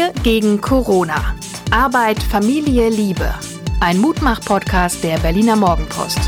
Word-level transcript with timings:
Wir 0.00 0.14
gegen 0.22 0.62
Corona. 0.62 1.34
Arbeit, 1.70 2.22
Familie, 2.22 2.88
Liebe. 2.88 3.34
Ein 3.80 3.98
Mutmach-Podcast 3.98 5.04
der 5.04 5.18
Berliner 5.18 5.56
Morgenpost. 5.56 6.18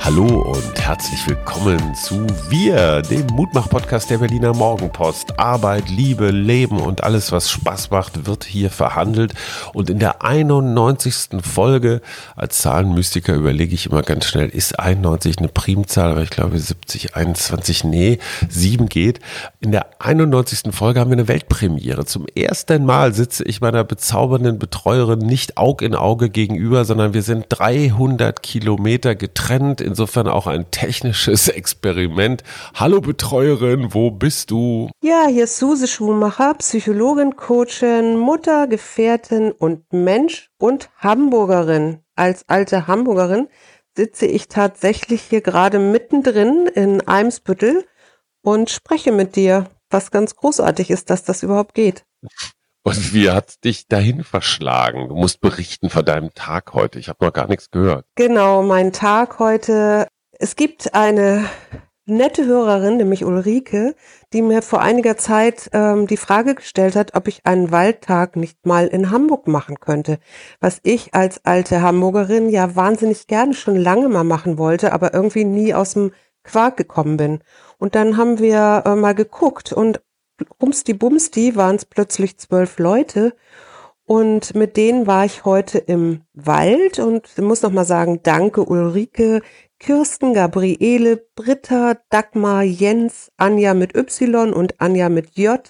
Hallo 0.00 0.26
und 0.50 0.81
herzlich 0.92 1.26
willkommen 1.26 1.94
zu 1.94 2.26
Wir, 2.50 3.00
dem 3.00 3.26
Mutmach-Podcast 3.28 4.10
der 4.10 4.18
Berliner 4.18 4.52
Morgenpost. 4.52 5.38
Arbeit, 5.38 5.88
Liebe, 5.88 6.30
Leben 6.30 6.78
und 6.78 7.02
alles, 7.02 7.32
was 7.32 7.50
Spaß 7.50 7.88
macht, 7.90 8.26
wird 8.26 8.44
hier 8.44 8.68
verhandelt. 8.68 9.32
Und 9.72 9.88
in 9.88 9.98
der 9.98 10.22
91. 10.22 11.40
Folge, 11.42 12.02
als 12.36 12.58
Zahlenmystiker 12.58 13.32
überlege 13.32 13.74
ich 13.74 13.86
immer 13.86 14.02
ganz 14.02 14.26
schnell, 14.26 14.50
ist 14.50 14.78
91 14.78 15.38
eine 15.38 15.48
Primzahl, 15.48 16.10
aber 16.10 16.24
ich 16.24 16.28
glaube 16.28 16.58
70, 16.58 17.16
21, 17.16 17.84
nee, 17.84 18.18
7 18.50 18.86
geht. 18.90 19.20
In 19.60 19.72
der 19.72 19.86
91. 19.98 20.74
Folge 20.74 21.00
haben 21.00 21.08
wir 21.08 21.16
eine 21.16 21.28
Weltpremiere. 21.28 22.04
Zum 22.04 22.26
ersten 22.34 22.84
Mal 22.84 23.14
sitze 23.14 23.44
ich 23.44 23.62
meiner 23.62 23.82
bezaubernden 23.82 24.58
Betreuerin 24.58 25.20
nicht 25.20 25.56
Aug 25.56 25.80
in 25.80 25.94
Auge 25.94 26.28
gegenüber, 26.28 26.84
sondern 26.84 27.14
wir 27.14 27.22
sind 27.22 27.46
300 27.48 28.42
Kilometer 28.42 29.14
getrennt 29.14 29.80
insofern 29.80 30.28
auch 30.28 30.46
ein 30.46 30.66
technisches 30.82 31.46
Experiment. 31.46 32.42
Hallo 32.74 33.00
Betreuerin, 33.00 33.94
wo 33.94 34.10
bist 34.10 34.50
du? 34.50 34.90
Ja, 35.00 35.28
hier 35.28 35.44
ist 35.44 35.58
Suse 35.58 35.86
Schumacher, 35.86 36.54
Psychologin, 36.54 37.36
Coachin, 37.36 38.18
Mutter, 38.18 38.66
Gefährtin 38.66 39.52
und 39.52 39.92
Mensch 39.92 40.50
und 40.58 40.90
Hamburgerin. 40.98 42.00
Als 42.16 42.48
alte 42.48 42.88
Hamburgerin 42.88 43.46
sitze 43.96 44.26
ich 44.26 44.48
tatsächlich 44.48 45.22
hier 45.22 45.40
gerade 45.40 45.78
mittendrin 45.78 46.66
in 46.66 47.06
Eimsbüttel 47.06 47.84
und 48.42 48.68
spreche 48.68 49.12
mit 49.12 49.36
dir, 49.36 49.70
was 49.88 50.10
ganz 50.10 50.34
großartig 50.34 50.90
ist, 50.90 51.10
dass 51.10 51.22
das 51.22 51.44
überhaupt 51.44 51.74
geht. 51.74 52.04
Und 52.82 53.14
wie 53.14 53.30
hat 53.30 53.62
dich 53.62 53.86
dahin 53.86 54.24
verschlagen? 54.24 55.08
Du 55.08 55.14
musst 55.14 55.40
berichten 55.40 55.90
von 55.90 56.04
deinem 56.04 56.34
Tag 56.34 56.74
heute. 56.74 56.98
Ich 56.98 57.08
habe 57.08 57.24
noch 57.24 57.32
gar 57.32 57.46
nichts 57.46 57.70
gehört. 57.70 58.04
Genau, 58.16 58.64
mein 58.64 58.92
Tag 58.92 59.38
heute. 59.38 60.08
Es 60.42 60.56
gibt 60.56 60.92
eine 60.92 61.44
nette 62.04 62.44
Hörerin, 62.44 62.96
nämlich 62.96 63.24
Ulrike, 63.24 63.94
die 64.32 64.42
mir 64.42 64.60
vor 64.60 64.80
einiger 64.80 65.16
Zeit 65.16 65.70
ähm, 65.72 66.08
die 66.08 66.16
Frage 66.16 66.56
gestellt 66.56 66.96
hat, 66.96 67.14
ob 67.14 67.28
ich 67.28 67.46
einen 67.46 67.70
Waldtag 67.70 68.34
nicht 68.34 68.66
mal 68.66 68.88
in 68.88 69.12
Hamburg 69.12 69.46
machen 69.46 69.78
könnte. 69.78 70.18
Was 70.58 70.80
ich 70.82 71.14
als 71.14 71.44
alte 71.44 71.80
Hamburgerin 71.80 72.48
ja 72.48 72.74
wahnsinnig 72.74 73.28
gerne 73.28 73.54
schon 73.54 73.76
lange 73.76 74.08
mal 74.08 74.24
machen 74.24 74.58
wollte, 74.58 74.92
aber 74.92 75.14
irgendwie 75.14 75.44
nie 75.44 75.74
aus 75.74 75.92
dem 75.92 76.10
Quark 76.42 76.76
gekommen 76.76 77.18
bin. 77.18 77.38
Und 77.78 77.94
dann 77.94 78.16
haben 78.16 78.40
wir 78.40 78.82
äh, 78.84 78.96
mal 78.96 79.14
geguckt 79.14 79.72
und 79.72 80.02
Bumsti 80.58 80.92
Bumsti 80.92 81.54
waren 81.54 81.76
es 81.76 81.84
plötzlich 81.84 82.36
zwölf 82.38 82.80
Leute. 82.80 83.32
Und 84.04 84.56
mit 84.56 84.76
denen 84.76 85.06
war 85.06 85.24
ich 85.24 85.44
heute 85.44 85.78
im 85.78 86.22
Wald 86.34 86.98
und 86.98 87.38
muss 87.38 87.62
noch 87.62 87.70
mal 87.70 87.84
sagen, 87.84 88.20
danke 88.24 88.64
Ulrike, 88.64 89.40
Kirsten, 89.82 90.32
Gabriele, 90.32 91.16
Britta, 91.34 91.96
Dagmar, 92.08 92.62
Jens, 92.62 93.32
Anja 93.36 93.74
mit 93.74 93.96
Y 93.96 94.52
und 94.52 94.80
Anja 94.80 95.08
mit 95.08 95.36
J, 95.36 95.60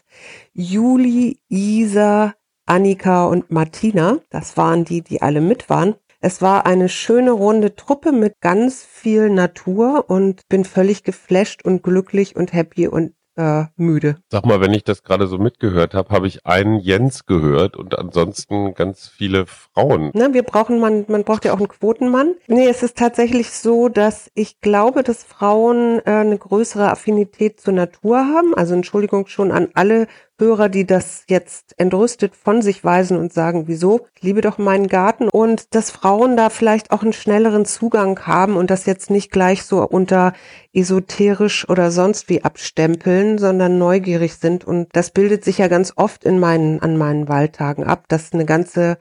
Juli, 0.52 1.40
Isa, 1.48 2.34
Annika 2.66 3.24
und 3.24 3.50
Martina. 3.50 4.18
Das 4.28 4.58
waren 4.58 4.84
die, 4.84 5.00
die 5.00 5.22
alle 5.22 5.40
mit 5.40 5.70
waren. 5.70 5.94
Es 6.20 6.42
war 6.42 6.66
eine 6.66 6.90
schöne 6.90 7.30
runde 7.30 7.74
Truppe 7.74 8.12
mit 8.12 8.42
ganz 8.42 8.84
viel 8.84 9.30
Natur 9.30 10.10
und 10.10 10.46
bin 10.50 10.66
völlig 10.66 11.04
geflasht 11.04 11.64
und 11.64 11.82
glücklich 11.82 12.36
und 12.36 12.52
happy 12.52 12.88
und 12.88 13.14
äh, 13.36 13.64
müde. 13.76 14.16
Sag 14.28 14.44
mal, 14.44 14.60
wenn 14.60 14.74
ich 14.74 14.84
das 14.84 15.02
gerade 15.02 15.26
so 15.26 15.38
mitgehört 15.38 15.94
habe, 15.94 16.10
habe 16.10 16.26
ich 16.26 16.46
einen 16.46 16.78
Jens 16.78 17.26
gehört 17.26 17.76
und 17.76 17.98
ansonsten 17.98 18.74
ganz 18.74 19.08
viele 19.08 19.46
Frauen. 19.46 20.10
Na, 20.14 20.32
wir 20.34 20.42
brauchen 20.42 20.80
man, 20.80 21.04
man 21.08 21.24
braucht 21.24 21.44
ja 21.44 21.52
auch 21.52 21.58
einen 21.58 21.68
Quotenmann. 21.68 22.34
Nee, 22.46 22.68
es 22.68 22.82
ist 22.82 22.98
tatsächlich 22.98 23.50
so, 23.50 23.88
dass 23.88 24.30
ich 24.34 24.60
glaube, 24.60 25.02
dass 25.02 25.24
Frauen 25.24 26.00
äh, 26.04 26.10
eine 26.10 26.38
größere 26.38 26.90
Affinität 26.90 27.60
zur 27.60 27.74
Natur 27.74 28.18
haben. 28.18 28.54
Also 28.54 28.74
Entschuldigung 28.74 29.26
schon 29.26 29.52
an 29.52 29.68
alle 29.74 30.06
Hörer, 30.38 30.68
die 30.68 30.86
das 30.86 31.24
jetzt 31.28 31.74
entrüstet 31.78 32.34
von 32.34 32.62
sich 32.62 32.82
weisen 32.82 33.16
und 33.16 33.32
sagen, 33.32 33.68
wieso? 33.68 34.06
Liebe 34.20 34.40
doch 34.40 34.58
meinen 34.58 34.88
Garten 34.88 35.28
und 35.28 35.74
dass 35.74 35.90
Frauen 35.90 36.36
da 36.36 36.50
vielleicht 36.50 36.90
auch 36.90 37.02
einen 37.02 37.12
schnelleren 37.12 37.64
Zugang 37.64 38.18
haben 38.26 38.56
und 38.56 38.70
das 38.70 38.86
jetzt 38.86 39.10
nicht 39.10 39.30
gleich 39.30 39.62
so 39.62 39.86
unter 39.86 40.32
esoterisch 40.72 41.68
oder 41.68 41.90
sonst 41.90 42.28
wie 42.28 42.44
abstempeln, 42.44 43.38
sondern 43.38 43.78
neugierig 43.78 44.34
sind 44.34 44.64
und 44.64 44.88
das 44.92 45.10
bildet 45.10 45.44
sich 45.44 45.58
ja 45.58 45.68
ganz 45.68 45.92
oft 45.96 46.24
in 46.24 46.40
meinen, 46.40 46.80
an 46.80 46.96
meinen 46.96 47.28
Wahltagen 47.28 47.84
ab, 47.84 48.04
dass 48.08 48.32
eine 48.32 48.46
ganze 48.46 48.98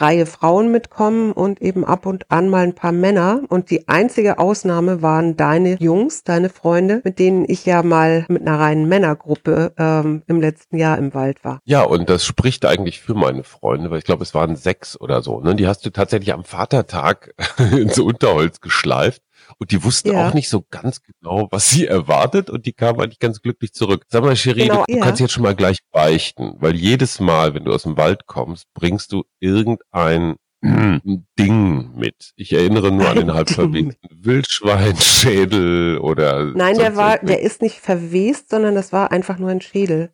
Reihe 0.00 0.26
Frauen 0.26 0.70
mitkommen 0.70 1.32
und 1.32 1.60
eben 1.60 1.84
ab 1.84 2.06
und 2.06 2.30
an 2.30 2.48
mal 2.48 2.64
ein 2.64 2.74
paar 2.74 2.92
Männer. 2.92 3.42
Und 3.48 3.70
die 3.70 3.88
einzige 3.88 4.38
Ausnahme 4.38 5.02
waren 5.02 5.36
deine 5.36 5.76
Jungs, 5.80 6.24
deine 6.24 6.48
Freunde, 6.48 7.00
mit 7.04 7.18
denen 7.18 7.44
ich 7.48 7.66
ja 7.66 7.82
mal 7.82 8.24
mit 8.28 8.42
einer 8.42 8.58
reinen 8.58 8.88
Männergruppe 8.88 9.72
ähm, 9.78 10.22
im 10.26 10.40
letzten 10.40 10.76
Jahr 10.76 10.98
im 10.98 11.14
Wald 11.14 11.44
war. 11.44 11.60
Ja, 11.64 11.82
und 11.82 12.08
das 12.08 12.24
spricht 12.24 12.64
eigentlich 12.64 13.00
für 13.00 13.14
meine 13.14 13.44
Freunde, 13.44 13.90
weil 13.90 13.98
ich 13.98 14.04
glaube, 14.04 14.22
es 14.22 14.34
waren 14.34 14.56
sechs 14.56 15.00
oder 15.00 15.22
so. 15.22 15.40
Ne? 15.40 15.54
Die 15.54 15.66
hast 15.66 15.84
du 15.84 15.90
tatsächlich 15.90 16.32
am 16.32 16.44
Vatertag 16.44 17.34
ins 17.58 17.98
Unterholz 17.98 18.60
geschleift. 18.60 19.22
Und 19.58 19.70
die 19.70 19.84
wussten 19.84 20.12
ja. 20.12 20.28
auch 20.28 20.34
nicht 20.34 20.48
so 20.48 20.64
ganz 20.70 21.00
genau, 21.02 21.48
was 21.50 21.70
sie 21.70 21.86
erwartet 21.86 22.50
und 22.50 22.66
die 22.66 22.72
kamen 22.72 23.00
eigentlich 23.00 23.18
ganz 23.18 23.42
glücklich 23.42 23.72
zurück. 23.72 24.04
Sag 24.08 24.22
mal, 24.22 24.36
Cherie, 24.36 24.68
genau, 24.68 24.84
du, 24.86 24.94
ja. 24.94 25.04
kannst 25.04 25.20
jetzt 25.20 25.32
schon 25.32 25.42
mal 25.42 25.54
gleich 25.54 25.78
beichten, 25.92 26.54
weil 26.58 26.76
jedes 26.76 27.20
Mal, 27.20 27.54
wenn 27.54 27.64
du 27.64 27.72
aus 27.72 27.84
dem 27.84 27.96
Wald 27.96 28.26
kommst, 28.26 28.66
bringst 28.74 29.12
du 29.12 29.24
irgendein 29.38 30.36
Ding 31.38 31.96
mit. 31.96 32.32
Ich 32.36 32.52
erinnere 32.52 32.92
nur 32.92 33.08
an 33.08 33.16
den 33.16 33.32
halb 33.34 33.48
verwesten 33.50 33.96
Wildschweinschädel 34.10 35.98
oder. 35.98 36.44
Nein, 36.44 36.76
der 36.76 36.96
war, 36.96 37.18
der 37.18 37.40
ist 37.40 37.62
nicht 37.62 37.80
verwest, 37.80 38.50
sondern 38.50 38.74
das 38.74 38.92
war 38.92 39.10
einfach 39.12 39.38
nur 39.38 39.48
ein 39.50 39.62
Schädel. 39.62 40.10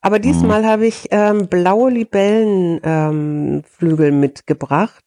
Aber 0.00 0.18
diesmal 0.18 0.62
hm. 0.62 0.68
habe 0.68 0.86
ich 0.86 1.08
ähm, 1.10 1.48
blaue 1.48 1.90
Libellenflügel 1.90 4.08
ähm, 4.08 4.20
mitgebracht 4.20 5.04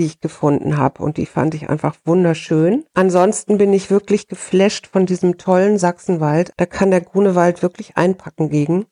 die 0.00 0.06
ich 0.06 0.20
gefunden 0.20 0.78
habe 0.78 1.02
und 1.02 1.18
die 1.18 1.26
fand 1.26 1.54
ich 1.54 1.68
einfach 1.68 1.94
wunderschön. 2.06 2.84
Ansonsten 2.94 3.58
bin 3.58 3.72
ich 3.74 3.90
wirklich 3.90 4.28
geflasht 4.28 4.86
von 4.86 5.04
diesem 5.04 5.36
tollen 5.36 5.78
Sachsenwald. 5.78 6.52
Da 6.56 6.64
kann 6.64 6.90
der 6.90 7.02
Grunewald 7.02 7.62
wirklich 7.62 7.98
einpacken 7.98 8.48
gegen. 8.48 8.86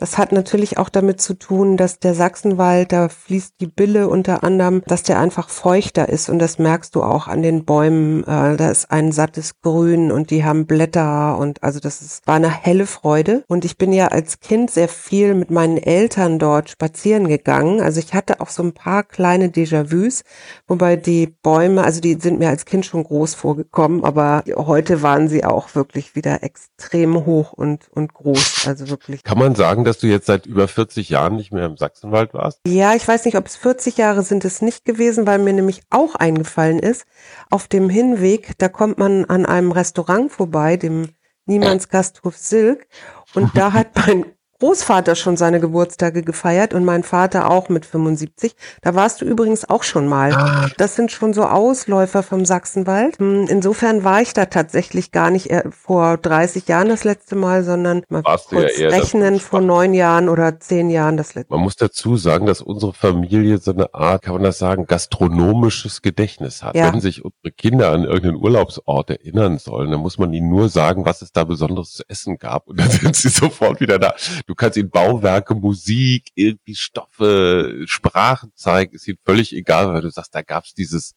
Das 0.00 0.16
hat 0.16 0.32
natürlich 0.32 0.78
auch 0.78 0.88
damit 0.88 1.20
zu 1.20 1.34
tun, 1.34 1.76
dass 1.76 1.98
der 1.98 2.14
Sachsenwald, 2.14 2.90
da 2.90 3.10
fließt 3.10 3.56
die 3.60 3.66
Bille 3.66 4.08
unter 4.08 4.42
anderem, 4.42 4.82
dass 4.86 5.02
der 5.02 5.18
einfach 5.18 5.50
feuchter 5.50 6.08
ist 6.08 6.30
und 6.30 6.38
das 6.38 6.58
merkst 6.58 6.94
du 6.94 7.02
auch 7.02 7.28
an 7.28 7.42
den 7.42 7.66
Bäumen. 7.66 8.22
Äh, 8.22 8.56
da 8.56 8.70
ist 8.70 8.90
ein 8.90 9.12
sattes 9.12 9.60
Grün 9.60 10.10
und 10.10 10.30
die 10.30 10.42
haben 10.42 10.64
Blätter 10.64 11.36
und 11.36 11.62
also 11.62 11.80
das 11.80 12.00
ist, 12.00 12.26
war 12.26 12.36
eine 12.36 12.48
helle 12.48 12.86
Freude. 12.86 13.44
Und 13.46 13.66
ich 13.66 13.76
bin 13.76 13.92
ja 13.92 14.08
als 14.08 14.40
Kind 14.40 14.70
sehr 14.70 14.88
viel 14.88 15.34
mit 15.34 15.50
meinen 15.50 15.76
Eltern 15.76 16.38
dort 16.38 16.70
spazieren 16.70 17.28
gegangen. 17.28 17.82
Also 17.82 18.00
ich 18.00 18.14
hatte 18.14 18.40
auch 18.40 18.48
so 18.48 18.62
ein 18.62 18.72
paar 18.72 19.02
kleine 19.02 19.48
Déjà-vus, 19.48 20.22
wobei 20.66 20.96
die 20.96 21.26
Bäume, 21.42 21.84
also 21.84 22.00
die 22.00 22.14
sind 22.14 22.38
mir 22.38 22.48
als 22.48 22.64
Kind 22.64 22.86
schon 22.86 23.04
groß 23.04 23.34
vorgekommen, 23.34 24.02
aber 24.02 24.44
heute 24.56 25.02
waren 25.02 25.28
sie 25.28 25.44
auch 25.44 25.74
wirklich 25.74 26.14
wieder 26.14 26.42
extrem 26.42 27.26
hoch 27.26 27.52
und, 27.52 27.90
und 27.90 28.14
groß. 28.14 28.66
Also 28.66 28.88
wirklich. 28.88 29.24
Kann 29.24 29.38
man 29.38 29.54
sagen, 29.54 29.84
dass 29.90 29.98
du 29.98 30.06
jetzt 30.06 30.26
seit 30.26 30.46
über 30.46 30.68
40 30.68 31.08
Jahren 31.08 31.34
nicht 31.34 31.52
mehr 31.52 31.66
im 31.66 31.76
Sachsenwald 31.76 32.32
warst? 32.32 32.60
Ja, 32.64 32.94
ich 32.94 33.06
weiß 33.06 33.24
nicht, 33.24 33.36
ob 33.36 33.46
es 33.46 33.56
40 33.56 33.96
Jahre 33.96 34.22
sind 34.22 34.44
es 34.44 34.62
nicht 34.62 34.84
gewesen, 34.84 35.26
weil 35.26 35.40
mir 35.40 35.52
nämlich 35.52 35.82
auch 35.90 36.14
eingefallen 36.14 36.78
ist, 36.78 37.06
auf 37.50 37.66
dem 37.66 37.90
Hinweg, 37.90 38.52
da 38.58 38.68
kommt 38.68 38.98
man 38.98 39.24
an 39.24 39.46
einem 39.46 39.72
Restaurant 39.72 40.30
vorbei, 40.30 40.76
dem 40.76 41.08
Niemands 41.44 41.88
Gasthof 41.88 42.36
Silk, 42.36 42.86
und 43.34 43.50
da 43.56 43.72
hat 43.72 43.88
mein 43.96 44.26
Großvater 44.60 45.16
schon 45.16 45.36
seine 45.36 45.58
Geburtstage 45.58 46.22
gefeiert 46.22 46.74
und 46.74 46.84
mein 46.84 47.02
Vater 47.02 47.50
auch 47.50 47.68
mit 47.70 47.86
75. 47.86 48.54
Da 48.82 48.94
warst 48.94 49.20
du 49.20 49.24
übrigens 49.24 49.68
auch 49.68 49.82
schon 49.82 50.06
mal. 50.06 50.32
Ah. 50.32 50.68
Das 50.76 50.96
sind 50.96 51.10
schon 51.10 51.32
so 51.32 51.44
Ausläufer 51.44 52.22
vom 52.22 52.44
Sachsenwald. 52.44 53.18
Hm, 53.18 53.46
insofern 53.48 54.04
war 54.04 54.20
ich 54.20 54.34
da 54.34 54.44
tatsächlich 54.46 55.12
gar 55.12 55.30
nicht 55.30 55.50
vor 55.70 56.18
30 56.18 56.68
Jahren 56.68 56.90
das 56.90 57.04
letzte 57.04 57.36
Mal, 57.36 57.64
sondern 57.64 58.02
mal 58.08 58.22
kurz 58.22 58.76
ja 58.78 58.88
rechnen 58.88 59.40
vor 59.40 59.60
neun 59.60 59.94
Jahren 59.94 60.28
oder 60.28 60.60
zehn 60.60 60.90
Jahren 60.90 61.16
das 61.16 61.34
letzte 61.34 61.50
Mal. 61.50 61.56
Man 61.56 61.64
muss 61.64 61.76
dazu 61.76 62.16
sagen, 62.16 62.46
dass 62.46 62.60
unsere 62.60 62.92
Familie 62.92 63.58
so 63.58 63.72
eine 63.72 63.94
Art, 63.94 64.22
kann 64.22 64.34
man 64.34 64.42
das 64.42 64.58
sagen, 64.58 64.86
gastronomisches 64.86 66.02
Gedächtnis 66.02 66.62
hat. 66.62 66.76
Ja. 66.76 66.92
Wenn 66.92 67.00
sich 67.00 67.24
unsere 67.24 67.52
Kinder 67.56 67.92
an 67.92 68.04
irgendeinen 68.04 68.36
Urlaubsort 68.36 69.10
erinnern 69.10 69.58
sollen, 69.58 69.90
dann 69.90 70.00
muss 70.00 70.18
man 70.18 70.32
ihnen 70.32 70.50
nur 70.50 70.68
sagen, 70.68 71.06
was 71.06 71.22
es 71.22 71.32
da 71.32 71.44
Besonderes 71.44 71.92
zu 71.92 72.02
essen 72.08 72.38
gab 72.38 72.68
und 72.68 72.78
dann 72.78 72.90
sind 72.90 73.16
sie 73.16 73.30
sofort 73.30 73.80
wieder 73.80 73.98
da. 73.98 74.14
Du 74.50 74.56
kannst 74.56 74.76
ihnen 74.76 74.90
Bauwerke, 74.90 75.54
Musik, 75.54 76.32
irgendwie 76.34 76.74
Stoffe, 76.74 77.84
Sprachen 77.86 78.50
zeigen, 78.56 78.96
ist 78.96 79.06
ihnen 79.06 79.20
völlig 79.24 79.54
egal, 79.54 79.94
weil 79.94 80.00
du 80.00 80.10
sagst, 80.10 80.34
da 80.34 80.42
gab's 80.42 80.74
dieses 80.74 81.12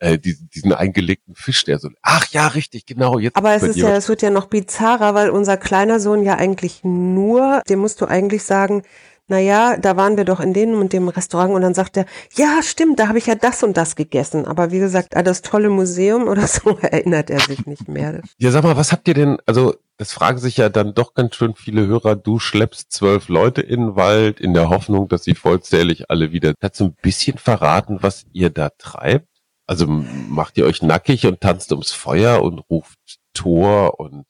äh, 0.00 0.18
diesen, 0.18 0.50
diesen 0.50 0.74
eingelegten 0.74 1.34
Fisch, 1.34 1.64
der 1.64 1.78
so, 1.78 1.88
ach 2.02 2.26
ja, 2.32 2.46
richtig, 2.48 2.84
genau, 2.84 3.18
jetzt. 3.18 3.36
Aber 3.36 3.54
es 3.54 3.62
ist 3.62 3.76
ja, 3.76 3.96
es 3.96 4.10
wird 4.10 4.20
ja 4.20 4.28
noch 4.28 4.48
bizarrer, 4.48 5.14
weil 5.14 5.30
unser 5.30 5.56
kleiner 5.56 5.98
Sohn 5.98 6.24
ja 6.24 6.34
eigentlich 6.34 6.84
nur, 6.84 7.62
dem 7.70 7.78
musst 7.78 8.02
du 8.02 8.04
eigentlich 8.04 8.42
sagen, 8.42 8.82
na 9.26 9.38
ja, 9.38 9.78
da 9.78 9.96
waren 9.96 10.18
wir 10.18 10.24
doch 10.24 10.40
in 10.40 10.52
dem 10.52 10.74
und 10.74 10.92
dem 10.92 11.08
Restaurant 11.08 11.54
und 11.54 11.62
dann 11.62 11.72
sagt 11.72 11.96
er, 11.96 12.04
ja, 12.34 12.62
stimmt, 12.62 12.98
da 12.98 13.08
habe 13.08 13.16
ich 13.16 13.26
ja 13.26 13.34
das 13.34 13.62
und 13.62 13.76
das 13.76 13.96
gegessen. 13.96 14.46
Aber 14.46 14.70
wie 14.70 14.78
gesagt, 14.78 15.16
an 15.16 15.24
das 15.24 15.40
tolle 15.40 15.70
Museum 15.70 16.28
oder 16.28 16.46
so 16.46 16.76
erinnert 16.78 17.30
er 17.30 17.40
sich 17.40 17.66
nicht 17.66 17.88
mehr. 17.88 18.20
Ja, 18.38 18.50
sag 18.50 18.64
mal, 18.64 18.76
was 18.76 18.92
habt 18.92 19.08
ihr 19.08 19.14
denn, 19.14 19.38
also 19.46 19.74
das 19.96 20.12
fragen 20.12 20.38
sich 20.38 20.56
ja 20.58 20.68
dann 20.68 20.92
doch 20.92 21.14
ganz 21.14 21.36
schön 21.36 21.54
viele 21.54 21.86
Hörer, 21.86 22.16
du 22.16 22.38
schleppst 22.38 22.92
zwölf 22.92 23.28
Leute 23.28 23.62
in 23.62 23.80
den 23.80 23.96
Wald 23.96 24.40
in 24.40 24.52
der 24.52 24.68
Hoffnung, 24.68 25.08
dass 25.08 25.24
sie 25.24 25.34
vollzählig 25.34 26.10
alle 26.10 26.32
wieder. 26.32 26.52
Kannst 26.60 26.80
du 26.80 26.86
ein 26.86 26.96
bisschen 27.00 27.38
verraten, 27.38 27.98
was 28.02 28.24
ihr 28.32 28.50
da 28.50 28.70
treibt? 28.76 29.28
Also 29.66 29.86
macht 29.86 30.58
ihr 30.58 30.66
euch 30.66 30.82
nackig 30.82 31.26
und 31.26 31.40
tanzt 31.40 31.72
ums 31.72 31.92
Feuer 31.92 32.42
und 32.42 32.58
ruft 32.68 32.98
Thor 33.32 33.98
und 33.98 34.26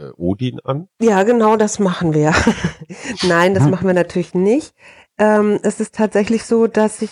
äh, 0.00 0.10
Odin 0.16 0.60
an? 0.64 0.88
Ja, 1.00 1.22
genau, 1.22 1.56
das 1.56 1.78
machen 1.78 2.14
wir. 2.14 2.34
Nein, 3.22 3.54
das 3.54 3.64
hm. 3.64 3.70
machen 3.70 3.86
wir 3.86 3.94
natürlich 3.94 4.34
nicht. 4.34 4.74
Ähm, 5.18 5.58
es 5.62 5.80
ist 5.80 5.94
tatsächlich 5.94 6.44
so, 6.44 6.66
dass 6.66 7.02
ich 7.02 7.10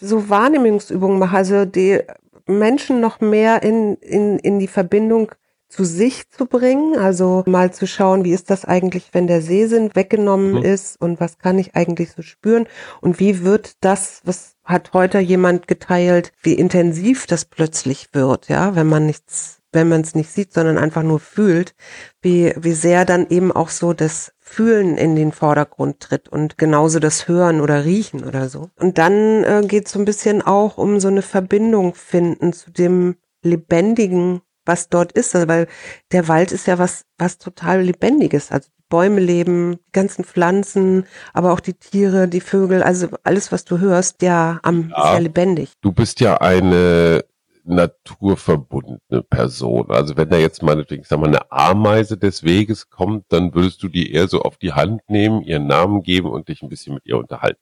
so 0.00 0.28
Wahrnehmungsübungen 0.28 1.18
mache, 1.18 1.36
also 1.36 1.64
die 1.64 2.00
Menschen 2.46 3.00
noch 3.00 3.20
mehr 3.20 3.62
in, 3.62 3.96
in, 3.96 4.38
in 4.38 4.58
die 4.58 4.68
Verbindung 4.68 5.32
zu 5.68 5.84
sich 5.84 6.30
zu 6.30 6.46
bringen, 6.46 6.96
also 6.96 7.42
mal 7.46 7.72
zu 7.72 7.86
schauen, 7.86 8.24
wie 8.24 8.32
ist 8.32 8.50
das 8.50 8.64
eigentlich, 8.64 9.10
wenn 9.12 9.26
der 9.26 9.42
Sehsinn 9.42 9.90
weggenommen 9.94 10.52
mhm. 10.52 10.62
ist 10.62 11.00
und 11.00 11.20
was 11.20 11.38
kann 11.38 11.58
ich 11.58 11.76
eigentlich 11.76 12.12
so 12.12 12.22
spüren 12.22 12.66
und 13.00 13.20
wie 13.20 13.44
wird 13.44 13.72
das, 13.80 14.20
was 14.24 14.56
hat 14.64 14.92
heute 14.94 15.18
jemand 15.18 15.68
geteilt, 15.68 16.32
wie 16.42 16.54
intensiv 16.54 17.26
das 17.26 17.44
plötzlich 17.44 18.08
wird, 18.12 18.48
ja, 18.48 18.74
wenn 18.74 18.86
man 18.86 19.06
nichts 19.06 19.58
wenn 19.72 19.88
man 19.88 20.00
es 20.00 20.14
nicht 20.14 20.30
sieht, 20.30 20.52
sondern 20.52 20.78
einfach 20.78 21.02
nur 21.02 21.20
fühlt, 21.20 21.74
wie, 22.22 22.54
wie 22.56 22.72
sehr 22.72 23.04
dann 23.04 23.28
eben 23.28 23.52
auch 23.52 23.68
so 23.68 23.92
das 23.92 24.32
Fühlen 24.38 24.96
in 24.96 25.14
den 25.14 25.32
Vordergrund 25.32 26.00
tritt 26.00 26.28
und 26.28 26.56
genauso 26.56 27.00
das 27.00 27.28
Hören 27.28 27.60
oder 27.60 27.84
Riechen 27.84 28.24
oder 28.24 28.48
so. 28.48 28.70
Und 28.76 28.96
dann 28.98 29.44
äh, 29.44 29.62
geht 29.66 29.86
es 29.86 29.92
so 29.92 29.98
ein 29.98 30.06
bisschen 30.06 30.40
auch 30.40 30.78
um 30.78 31.00
so 31.00 31.08
eine 31.08 31.22
Verbindung 31.22 31.94
finden 31.94 32.52
zu 32.52 32.70
dem 32.70 33.16
Lebendigen, 33.42 34.40
was 34.68 34.88
dort 34.88 35.12
ist, 35.12 35.34
also 35.34 35.48
weil 35.48 35.66
der 36.12 36.28
Wald 36.28 36.52
ist 36.52 36.66
ja 36.66 36.78
was, 36.78 37.04
was 37.18 37.38
total 37.38 37.82
Lebendiges. 37.82 38.52
Also 38.52 38.68
Bäume 38.88 39.20
leben, 39.20 39.78
die 39.88 39.92
ganzen 39.92 40.24
Pflanzen, 40.24 41.04
aber 41.34 41.52
auch 41.52 41.60
die 41.60 41.74
Tiere, 41.74 42.28
die 42.28 42.40
Vögel, 42.40 42.82
also 42.82 43.08
alles, 43.22 43.52
was 43.52 43.64
du 43.64 43.78
hörst, 43.78 44.22
ja, 44.22 44.60
am, 44.62 44.90
ja, 44.90 44.96
ist 44.96 45.12
ja 45.14 45.18
lebendig. 45.18 45.72
Du 45.82 45.92
bist 45.92 46.20
ja 46.20 46.38
eine 46.38 47.24
naturverbundene 47.64 49.22
Person. 49.28 49.90
Also 49.90 50.16
wenn 50.16 50.30
da 50.30 50.38
jetzt 50.38 50.62
meinetwegen, 50.62 51.04
sag 51.04 51.20
mal, 51.20 51.26
eine 51.26 51.52
Ameise 51.52 52.16
des 52.16 52.42
Weges 52.42 52.88
kommt, 52.88 53.26
dann 53.28 53.54
würdest 53.54 53.82
du 53.82 53.88
die 53.88 54.10
eher 54.12 54.26
so 54.26 54.40
auf 54.40 54.56
die 54.56 54.72
Hand 54.72 55.02
nehmen, 55.08 55.42
ihren 55.42 55.66
Namen 55.66 56.02
geben 56.02 56.30
und 56.30 56.48
dich 56.48 56.62
ein 56.62 56.70
bisschen 56.70 56.94
mit 56.94 57.06
ihr 57.06 57.18
unterhalten. 57.18 57.60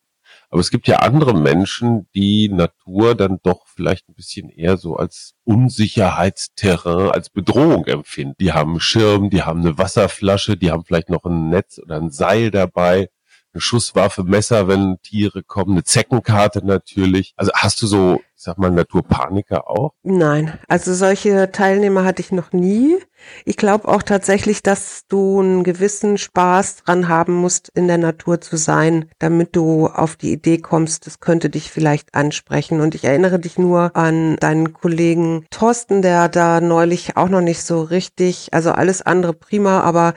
Aber 0.51 0.61
es 0.61 0.71
gibt 0.71 0.87
ja 0.89 0.97
andere 0.99 1.35
Menschen, 1.35 2.09
die 2.15 2.49
Natur 2.49 3.15
dann 3.15 3.39
doch 3.43 3.67
vielleicht 3.67 4.09
ein 4.09 4.15
bisschen 4.15 4.49
eher 4.49 4.77
so 4.77 4.97
als 4.97 5.35
Unsicherheitsterrain, 5.45 7.11
als 7.11 7.31
Bedrohung 7.31 7.85
empfinden. 7.87 8.37
Die 8.41 8.53
haben 8.53 8.73
einen 8.73 8.81
Schirm, 8.81 9.31
die 9.31 9.43
haben 9.43 9.61
eine 9.61 9.77
Wasserflasche, 9.79 10.57
die 10.57 10.71
haben 10.71 10.85
vielleicht 10.85 11.11
noch 11.11 11.25
ein 11.25 11.49
Netz 11.49 11.79
oder 11.79 11.97
ein 11.97 12.11
Seil 12.11 12.51
dabei 12.51 13.09
eine 13.57 13.61
Schusswaffe, 13.63 14.23
Messer, 14.23 14.69
wenn 14.69 14.99
Tiere 15.03 15.43
kommen, 15.43 15.73
eine 15.73 15.85
Zeckenkarte 15.85 16.65
natürlich. 16.65 17.33
Also 17.37 17.53
hast 17.55 17.81
du 17.83 17.87
so, 17.87 18.21
sag 18.47 18.59
mal, 18.59 18.71
Naturpaniker 18.71 19.69
auch? 19.69 19.93
Nein, 20.03 20.59
also 20.69 20.95
solche 20.95 21.51
Teilnehmer 21.53 22.05
hatte 22.05 22.23
ich 22.23 22.33
noch 22.33 22.53
nie. 22.53 22.97
Ich 23.45 23.57
glaube 23.57 23.89
auch 23.89 24.03
tatsächlich, 24.03 24.63
dass 24.63 25.03
du 25.09 25.41
einen 25.41 25.65
gewissen 25.65 26.17
Spaß 26.17 26.77
dran 26.85 27.09
haben 27.09 27.35
musst, 27.35 27.71
in 27.75 27.89
der 27.89 27.99
Natur 27.99 28.41
zu 28.41 28.57
sein, 28.57 29.11
damit 29.19 29.57
du 29.57 29.89
auf 29.89 30.17
die 30.17 30.33
Idee 30.33 30.59
kommst, 30.59 31.07
das 31.07 31.21
könnte 31.21 31.51
dich 31.51 31.71
vielleicht 31.71 32.15
ansprechen. 32.15 32.81
Und 32.81 32.95
ich 32.95 33.05
erinnere 33.05 33.39
dich 33.39 33.59
nur 33.59 33.97
an 33.97 34.37
deinen 34.37 34.73
Kollegen 34.73 35.45
Thorsten, 35.51 36.03
der 36.03 36.29
da 36.29 36.61
neulich 36.61 37.17
auch 37.17 37.29
noch 37.29 37.41
nicht 37.41 37.63
so 37.63 37.83
richtig, 37.83 38.49
also 38.53 38.73
alles 38.73 39.03
andere 39.03 39.33
prima, 39.33 39.81
aber 39.81 40.15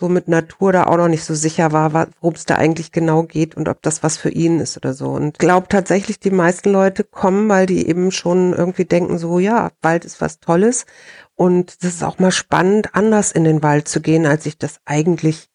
so 0.00 0.08
mit 0.08 0.28
Natur 0.28 0.72
da 0.72 0.86
auch 0.86 0.96
noch 0.96 1.08
nicht 1.08 1.24
so 1.24 1.34
sicher 1.34 1.72
war, 1.72 1.92
worum 1.92 2.34
es 2.34 2.44
da 2.44 2.54
eigentlich 2.54 2.92
genau 2.92 3.24
geht 3.24 3.56
und 3.56 3.68
ob 3.68 3.82
das 3.82 4.02
was 4.02 4.16
für 4.16 4.30
ihn 4.30 4.60
ist 4.60 4.76
oder 4.76 4.94
so. 4.94 5.08
Und 5.08 5.38
glaube 5.38 5.68
tatsächlich, 5.68 6.20
die 6.20 6.30
meisten 6.30 6.70
Leute 6.70 7.04
kommen, 7.04 7.48
weil 7.48 7.66
die 7.66 7.88
eben 7.88 8.12
schon 8.12 8.52
irgendwie 8.52 8.84
denken, 8.84 9.18
so 9.18 9.38
ja, 9.38 9.70
Wald 9.82 10.04
ist 10.04 10.20
was 10.20 10.38
Tolles. 10.38 10.86
Und 11.34 11.82
das 11.82 11.94
ist 11.94 12.04
auch 12.04 12.18
mal 12.18 12.30
spannend, 12.30 12.94
anders 12.94 13.32
in 13.32 13.44
den 13.44 13.62
Wald 13.62 13.88
zu 13.88 14.00
gehen, 14.00 14.26
als 14.26 14.46
ich 14.46 14.58
das 14.58 14.80
eigentlich 14.84 15.48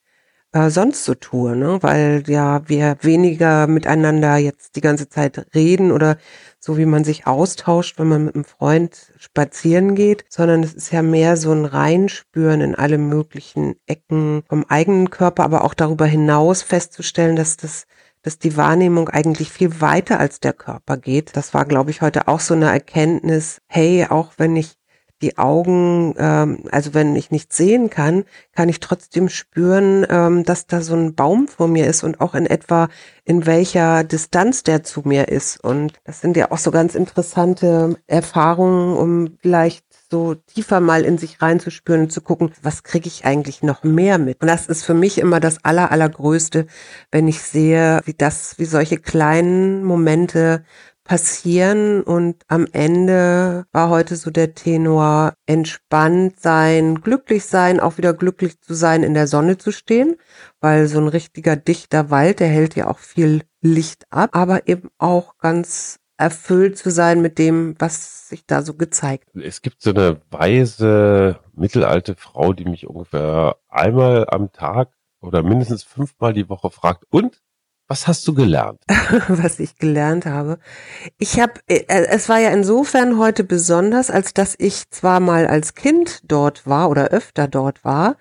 äh, 0.54 0.70
sonst 0.70 1.04
so 1.04 1.16
tue, 1.16 1.56
ne? 1.56 1.80
weil 1.82 2.24
ja 2.28 2.62
wir 2.68 2.98
weniger 3.02 3.68
miteinander 3.68 4.38
jetzt 4.38 4.76
die 4.76 4.82
ganze 4.82 5.10
Zeit 5.10 5.48
reden 5.54 5.92
oder 5.92 6.18
so 6.60 6.78
wie 6.78 6.86
man 6.86 7.04
sich 7.04 7.28
austauscht, 7.28 8.00
wenn 8.00 8.08
man 8.08 8.26
mit 8.26 8.36
einem 8.36 8.46
Freund 8.46 9.14
spazieren 9.18 9.96
geht, 9.96 10.26
sondern 10.30 10.64
es 10.64 10.74
ist 10.74 10.92
ja 10.92 11.02
mehr 11.02 11.36
so 11.38 11.52
ein 11.52 11.66
Reinspüren 11.66 12.62
in 12.62 12.76
alle 12.76 12.98
möglichen 12.98 13.76
Ecken 13.86 14.44
vom 14.48 14.66
eigenen 14.70 15.10
Körper, 15.10 15.44
aber 15.44 15.64
auch 15.64 15.74
darüber 15.74 16.06
hinaus 16.06 16.62
festzustellen, 16.62 17.36
dass 17.36 17.58
das 17.58 17.86
dass 18.26 18.40
die 18.40 18.56
Wahrnehmung 18.56 19.10
eigentlich 19.10 19.52
viel 19.52 19.82
weiter 19.82 20.18
als 20.18 20.40
der 20.40 20.54
Körper 20.54 20.96
geht. 20.96 21.36
Das 21.36 21.54
war, 21.54 21.66
glaube 21.66 21.92
ich, 21.92 22.02
heute 22.02 22.30
auch 22.30 22.40
so 22.40 22.54
eine 22.54 22.72
Erkenntnis. 22.72 23.60
Hey, 23.68 24.08
auch 24.10 24.32
wenn 24.38 24.56
ich 24.56 24.76
die 25.24 25.38
Augen, 25.38 26.14
ähm, 26.18 26.66
also 26.72 26.94
wenn 26.94 27.16
ich 27.16 27.32
nicht 27.32 27.54
sehen 27.54 27.90
kann, 27.90 28.26
kann 28.54 28.70
ich 28.70 28.80
trotzdem 28.80 29.30
spüren, 29.30 30.06
ähm, 30.10 30.44
dass 30.44 30.68
da 30.68 30.82
so 30.82 30.96
ein 30.96 31.16
Baum 31.16 31.48
vor 31.48 31.68
mir 31.68 31.88
ist 31.88 32.04
und 32.04 32.22
auch 32.22 32.36
in 32.36 32.46
etwa 32.46 32.90
in 33.26 33.46
welcher 33.46 34.04
Distanz 34.04 34.64
der 34.64 34.84
zu 34.84 35.02
mir 35.06 35.30
ist. 35.30 35.64
Und 35.64 35.94
das 36.04 36.22
sind 36.22 36.36
ja 36.38 36.52
auch 36.52 36.58
so 36.58 36.72
ganz 36.72 36.94
interessante 36.94 37.96
Erfahrungen, 38.06 38.98
um 38.98 39.38
vielleicht 39.42 39.86
so 40.12 40.36
tiefer 40.36 40.80
mal 40.80 41.06
in 41.06 41.18
sich 41.18 41.42
reinzuspüren 41.42 42.04
und 42.04 42.12
zu 42.12 42.22
gucken, 42.22 42.52
was 42.62 42.84
kriege 42.84 43.08
ich 43.08 43.26
eigentlich 43.26 43.64
noch 43.64 43.84
mehr 43.84 44.20
mit. 44.20 44.42
Und 44.42 44.48
das 44.48 44.68
ist 44.68 44.84
für 44.84 44.94
mich 44.94 45.18
immer 45.18 45.40
das 45.40 45.64
aller, 45.64 45.92
allergrößte, 45.92 46.68
wenn 47.12 47.28
ich 47.28 47.42
sehe, 47.42 48.00
wie 48.06 48.14
das, 48.14 48.60
wie 48.60 48.66
solche 48.66 48.98
kleinen 48.98 49.84
Momente 49.84 50.66
passieren 51.04 52.02
und 52.02 52.44
am 52.48 52.66
Ende 52.72 53.66
war 53.72 53.90
heute 53.90 54.16
so 54.16 54.32
der 54.32 54.54
Tenor 54.54 55.34
entspannt 55.46 56.40
sein, 56.40 57.02
glücklich 57.02 57.46
sein, 57.46 57.80
auch 57.80 57.98
wieder 57.98 58.14
glücklich 58.14 58.62
zu 58.62 58.74
sein, 58.74 59.04
in 59.04 59.14
der 59.14 59.28
Sonne 59.28 59.58
zu 59.58 59.72
stehen, 59.72 60.16
weil 60.62 60.88
so 60.88 61.00
ein 61.00 61.08
richtiger 61.08 61.56
dichter 61.56 62.10
Wald, 62.10 62.40
der 62.40 62.48
hält 62.48 62.76
ja 62.76 62.88
auch 62.88 63.00
viel 63.00 63.44
Licht 63.62 64.06
ab, 64.12 64.30
aber 64.34 64.68
eben 64.68 64.90
auch 64.98 65.38
ganz 65.38 66.00
erfüllt 66.18 66.78
zu 66.78 66.90
sein 66.90 67.22
mit 67.22 67.38
dem, 67.38 67.76
was 67.80 68.30
sich 68.30 68.46
da 68.46 68.62
so 68.62 68.76
gezeigt. 68.76 69.30
Es 69.36 69.62
gibt 69.62 69.82
so 69.82 69.90
eine 69.90 70.22
weise 70.30 71.40
mittelalte 71.54 72.16
Frau, 72.16 72.54
die 72.54 72.66
mich 72.66 72.88
ungefähr 72.88 73.58
einmal 73.68 74.28
am 74.30 74.52
Tag 74.52 74.94
oder 75.22 75.44
mindestens 75.44 75.84
fünfmal 75.84 76.34
die 76.34 76.50
Woche 76.50 76.70
fragt, 76.70 77.06
und 77.10 77.42
was 77.94 78.08
hast 78.08 78.28
du 78.28 78.34
gelernt? 78.34 78.82
Was 79.28 79.60
ich 79.60 79.78
gelernt 79.78 80.26
habe. 80.26 80.58
Ich 81.20 81.40
habe, 81.40 81.54
äh, 81.68 81.84
es 81.88 82.28
war 82.28 82.40
ja 82.40 82.50
insofern 82.50 83.20
heute 83.20 83.44
besonders, 83.44 84.10
als 84.10 84.34
dass 84.34 84.56
ich 84.58 84.90
zwar 84.90 85.20
mal 85.20 85.46
als 85.46 85.76
Kind 85.76 86.22
dort 86.24 86.66
war 86.66 86.90
oder 86.90 87.10
öfter 87.10 87.48
dort 87.48 87.86
war, 87.86 88.16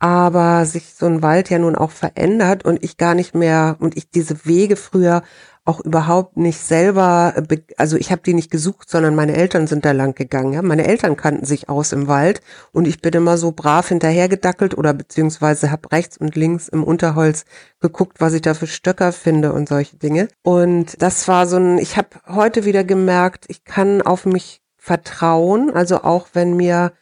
aber 0.00 0.66
sich 0.66 0.94
so 0.94 1.06
ein 1.06 1.22
Wald 1.22 1.50
ja 1.50 1.60
nun 1.60 1.76
auch 1.76 1.92
verändert 1.92 2.64
und 2.64 2.82
ich 2.82 2.96
gar 2.96 3.14
nicht 3.14 3.32
mehr 3.32 3.76
und 3.78 3.96
ich 3.96 4.10
diese 4.10 4.44
Wege 4.44 4.74
früher 4.74 5.22
auch 5.64 5.80
überhaupt 5.80 6.36
nicht 6.36 6.58
selber, 6.58 7.34
also 7.76 7.96
ich 7.96 8.10
habe 8.10 8.22
die 8.22 8.34
nicht 8.34 8.50
gesucht, 8.50 8.90
sondern 8.90 9.14
meine 9.14 9.34
Eltern 9.34 9.68
sind 9.68 9.84
da 9.84 9.92
lang 9.92 10.14
gegangen. 10.14 10.52
Ja? 10.52 10.62
Meine 10.62 10.86
Eltern 10.86 11.16
kannten 11.16 11.46
sich 11.46 11.68
aus 11.68 11.92
im 11.92 12.08
Wald 12.08 12.40
und 12.72 12.88
ich 12.88 13.00
bin 13.00 13.12
immer 13.12 13.36
so 13.36 13.52
brav 13.52 13.88
hinterhergedackelt 13.88 14.76
oder 14.76 14.92
beziehungsweise 14.92 15.70
habe 15.70 15.92
rechts 15.92 16.18
und 16.18 16.34
links 16.34 16.68
im 16.68 16.82
Unterholz 16.82 17.44
geguckt, 17.80 18.20
was 18.20 18.34
ich 18.34 18.42
da 18.42 18.54
für 18.54 18.66
Stöcker 18.66 19.12
finde 19.12 19.52
und 19.52 19.68
solche 19.68 19.96
Dinge. 19.96 20.26
Und 20.42 21.00
das 21.00 21.28
war 21.28 21.46
so 21.46 21.58
ein, 21.58 21.78
ich 21.78 21.96
habe 21.96 22.08
heute 22.26 22.64
wieder 22.64 22.82
gemerkt, 22.82 23.44
ich 23.46 23.64
kann 23.64 24.02
auf 24.02 24.26
mich 24.26 24.62
vertrauen, 24.76 25.70
also 25.70 26.02
auch 26.02 26.28
wenn 26.32 26.56
mir 26.56 26.92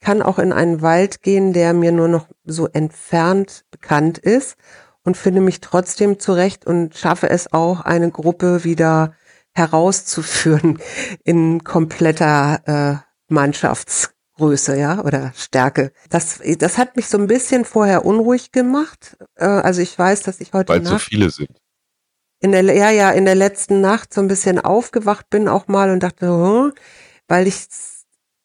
kann 0.00 0.22
auch 0.22 0.38
in 0.38 0.52
einen 0.52 0.82
Wald 0.82 1.22
gehen, 1.22 1.52
der 1.52 1.72
mir 1.72 1.92
nur 1.92 2.08
noch 2.08 2.28
so 2.44 2.66
entfernt 2.68 3.64
bekannt 3.70 4.18
ist 4.18 4.56
und 5.06 5.16
finde 5.16 5.40
mich 5.40 5.60
trotzdem 5.60 6.18
zurecht 6.18 6.66
und 6.66 6.96
schaffe 6.96 7.30
es 7.30 7.52
auch, 7.52 7.80
eine 7.80 8.10
Gruppe 8.10 8.64
wieder 8.64 9.14
herauszuführen 9.54 10.80
in 11.24 11.62
kompletter 11.62 12.60
äh, 12.66 13.32
Mannschaftsgröße, 13.32 14.76
ja, 14.76 15.02
oder 15.02 15.32
Stärke. 15.36 15.92
Das, 16.10 16.40
das 16.58 16.76
hat 16.76 16.96
mich 16.96 17.06
so 17.06 17.18
ein 17.18 17.28
bisschen 17.28 17.64
vorher 17.64 18.04
unruhig 18.04 18.50
gemacht. 18.50 19.16
Äh, 19.36 19.44
also 19.44 19.80
ich 19.80 19.96
weiß, 19.96 20.22
dass 20.22 20.40
ich 20.40 20.52
heute 20.52 20.70
Weil 20.70 20.80
Nacht 20.80 20.92
so 20.92 20.98
viele 20.98 21.30
sind. 21.30 21.56
In 22.40 22.50
der, 22.50 22.64
ja, 22.64 22.90
ja, 22.90 23.12
in 23.12 23.24
der 23.24 23.36
letzten 23.36 23.80
Nacht 23.80 24.12
so 24.12 24.20
ein 24.20 24.28
bisschen 24.28 24.58
aufgewacht 24.58 25.30
bin 25.30 25.48
auch 25.48 25.68
mal 25.68 25.90
und 25.90 26.02
dachte, 26.02 26.26
hm, 26.26 26.72
weil 27.28 27.46
ich 27.46 27.68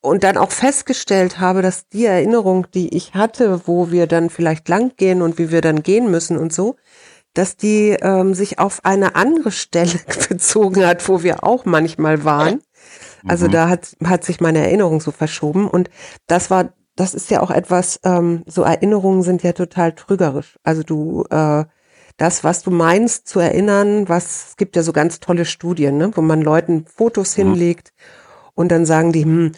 und 0.01 0.23
dann 0.23 0.37
auch 0.37 0.51
festgestellt 0.51 1.39
habe, 1.39 1.61
dass 1.61 1.87
die 1.87 2.05
Erinnerung, 2.05 2.67
die 2.73 2.95
ich 2.95 3.13
hatte, 3.13 3.67
wo 3.67 3.91
wir 3.91 4.07
dann 4.07 4.29
vielleicht 4.29 4.67
lang 4.67 4.95
gehen 4.97 5.21
und 5.21 5.37
wie 5.37 5.51
wir 5.51 5.61
dann 5.61 5.83
gehen 5.83 6.09
müssen 6.09 6.37
und 6.37 6.51
so, 6.51 6.75
dass 7.33 7.55
die 7.55 7.91
ähm, 8.01 8.33
sich 8.33 8.59
auf 8.59 8.83
eine 8.83 9.15
andere 9.15 9.51
Stelle 9.51 9.99
bezogen 10.29 10.85
hat, 10.85 11.07
wo 11.07 11.23
wir 11.23 11.43
auch 11.43 11.65
manchmal 11.65 12.23
waren. 12.25 12.61
Also 13.27 13.47
mhm. 13.47 13.51
da 13.51 13.69
hat, 13.69 13.95
hat 14.03 14.23
sich 14.23 14.41
meine 14.41 14.59
Erinnerung 14.59 14.99
so 14.99 15.11
verschoben 15.11 15.67
und 15.67 15.89
das 16.27 16.49
war, 16.49 16.73
das 16.95 17.13
ist 17.13 17.29
ja 17.29 17.41
auch 17.41 17.51
etwas, 17.51 17.99
ähm, 18.03 18.43
so 18.47 18.63
Erinnerungen 18.63 19.21
sind 19.21 19.43
ja 19.43 19.53
total 19.53 19.93
trügerisch. 19.93 20.57
Also 20.63 20.81
du, 20.81 21.25
äh, 21.29 21.65
das, 22.17 22.43
was 22.43 22.63
du 22.63 22.71
meinst 22.71 23.27
zu 23.27 23.39
erinnern, 23.39 24.09
was, 24.09 24.49
es 24.49 24.57
gibt 24.57 24.75
ja 24.75 24.83
so 24.83 24.91
ganz 24.91 25.19
tolle 25.19 25.45
Studien, 25.45 25.97
ne, 25.97 26.11
wo 26.15 26.21
man 26.21 26.41
Leuten 26.41 26.85
Fotos 26.87 27.37
mhm. 27.37 27.43
hinlegt 27.43 27.93
und 28.55 28.71
dann 28.71 28.85
sagen 28.85 29.11
die, 29.11 29.23
hm, 29.23 29.51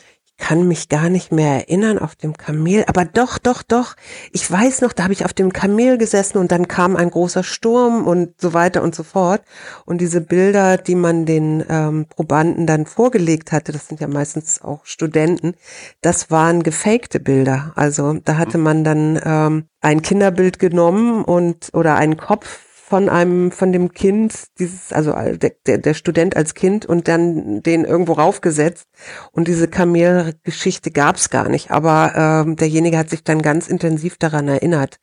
kann 0.44 0.68
mich 0.68 0.90
gar 0.90 1.08
nicht 1.08 1.32
mehr 1.32 1.54
erinnern 1.54 1.98
auf 1.98 2.18
dem 2.18 2.36
Kamel, 2.36 2.84
aber 2.88 3.06
doch, 3.06 3.38
doch, 3.38 3.64
doch. 3.64 3.96
Ich 4.34 4.52
weiß 4.52 4.82
noch, 4.82 4.92
da 4.92 5.04
habe 5.04 5.14
ich 5.14 5.24
auf 5.24 5.32
dem 5.32 5.54
Kamel 5.54 5.98
gesessen 5.98 6.38
und 6.38 6.52
dann 6.52 6.68
kam 6.68 6.98
ein 6.98 7.12
großer 7.12 7.44
Sturm 7.44 8.06
und 8.06 8.42
so 8.42 8.54
weiter 8.54 8.84
und 8.84 8.94
so 8.94 9.04
fort. 9.04 9.42
Und 9.86 10.02
diese 10.02 10.20
Bilder, 10.20 10.76
die 10.76 10.96
man 10.96 11.26
den 11.26 11.64
ähm, 11.70 12.08
Probanden 12.10 12.68
dann 12.68 12.86
vorgelegt 12.86 13.54
hatte, 13.54 13.72
das 13.72 13.88
sind 13.88 14.02
ja 14.02 14.10
meistens 14.10 14.62
auch 14.62 14.86
Studenten, 14.86 15.54
das 16.02 16.30
waren 16.30 16.62
gefakte 16.62 17.22
Bilder. 17.22 17.72
Also 17.76 18.12
da 18.12 18.36
hatte 18.36 18.58
man 18.58 18.84
dann 18.84 19.22
ähm, 19.24 19.70
ein 19.80 20.02
Kinderbild 20.02 20.60
genommen 20.60 21.24
und 21.24 21.70
oder 21.72 21.96
einen 21.96 22.18
Kopf 22.18 22.73
von 22.94 23.10
einem, 23.10 23.50
von 23.50 23.72
dem 23.72 23.92
Kind, 23.92 24.36
dieses, 24.60 24.94
also 24.94 25.14
der, 25.14 25.54
der, 25.66 25.80
der 25.80 25.96
Student 25.96 26.38
als 26.38 26.54
Kind 26.54 26.86
und 26.86 27.08
dann 27.08 27.64
den 27.64 27.86
irgendwo 27.86 28.14
raufgesetzt. 28.14 28.86
Und 29.32 29.48
diese 29.48 29.68
Kamelgeschichte 29.68 30.92
gab 30.92 31.16
es 31.16 31.32
gar 31.32 31.50
nicht. 31.50 31.72
Aber 31.72 32.14
ähm, 32.46 32.56
derjenige 32.56 33.00
hat 33.00 33.10
sich 33.10 33.24
dann 33.24 33.42
ganz 33.42 33.68
intensiv 33.68 34.18
daran 34.20 34.48
erinnert. 34.48 35.00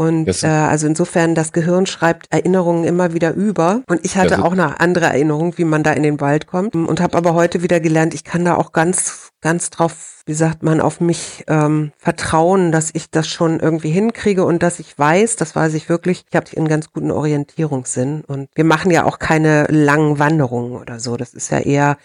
Und 0.00 0.44
äh, 0.44 0.46
also 0.46 0.86
insofern, 0.86 1.34
das 1.34 1.50
Gehirn 1.50 1.84
schreibt 1.84 2.26
Erinnerungen 2.30 2.84
immer 2.84 3.14
wieder 3.14 3.34
über. 3.34 3.82
Und 3.88 4.04
ich 4.04 4.16
hatte 4.16 4.44
auch 4.44 4.52
eine 4.52 4.78
andere 4.78 5.06
Erinnerung, 5.06 5.58
wie 5.58 5.64
man 5.64 5.82
da 5.82 5.92
in 5.92 6.04
den 6.04 6.20
Wald 6.20 6.46
kommt. 6.46 6.76
Und 6.76 7.00
habe 7.00 7.18
aber 7.18 7.34
heute 7.34 7.64
wieder 7.64 7.80
gelernt, 7.80 8.14
ich 8.14 8.22
kann 8.22 8.44
da 8.44 8.54
auch 8.54 8.70
ganz, 8.70 9.32
ganz 9.40 9.70
drauf, 9.70 10.22
wie 10.24 10.34
sagt 10.34 10.62
man, 10.62 10.80
auf 10.80 11.00
mich 11.00 11.42
ähm, 11.48 11.90
vertrauen, 11.98 12.70
dass 12.70 12.90
ich 12.92 13.10
das 13.10 13.26
schon 13.26 13.58
irgendwie 13.58 13.90
hinkriege 13.90 14.44
und 14.44 14.62
dass 14.62 14.78
ich 14.78 14.96
weiß, 14.96 15.34
das 15.34 15.56
weiß 15.56 15.74
ich 15.74 15.88
wirklich, 15.88 16.24
ich 16.30 16.36
habe 16.36 16.46
einen 16.56 16.68
ganz 16.68 16.92
guten 16.92 17.10
Orientierungssinn. 17.10 18.22
Und 18.24 18.50
wir 18.54 18.64
machen 18.64 18.92
ja 18.92 19.04
auch 19.04 19.18
keine 19.18 19.64
langen 19.64 20.20
Wanderungen 20.20 20.76
oder 20.76 21.00
so. 21.00 21.16
Das 21.16 21.34
ist 21.34 21.50
ja 21.50 21.58
eher 21.58 21.96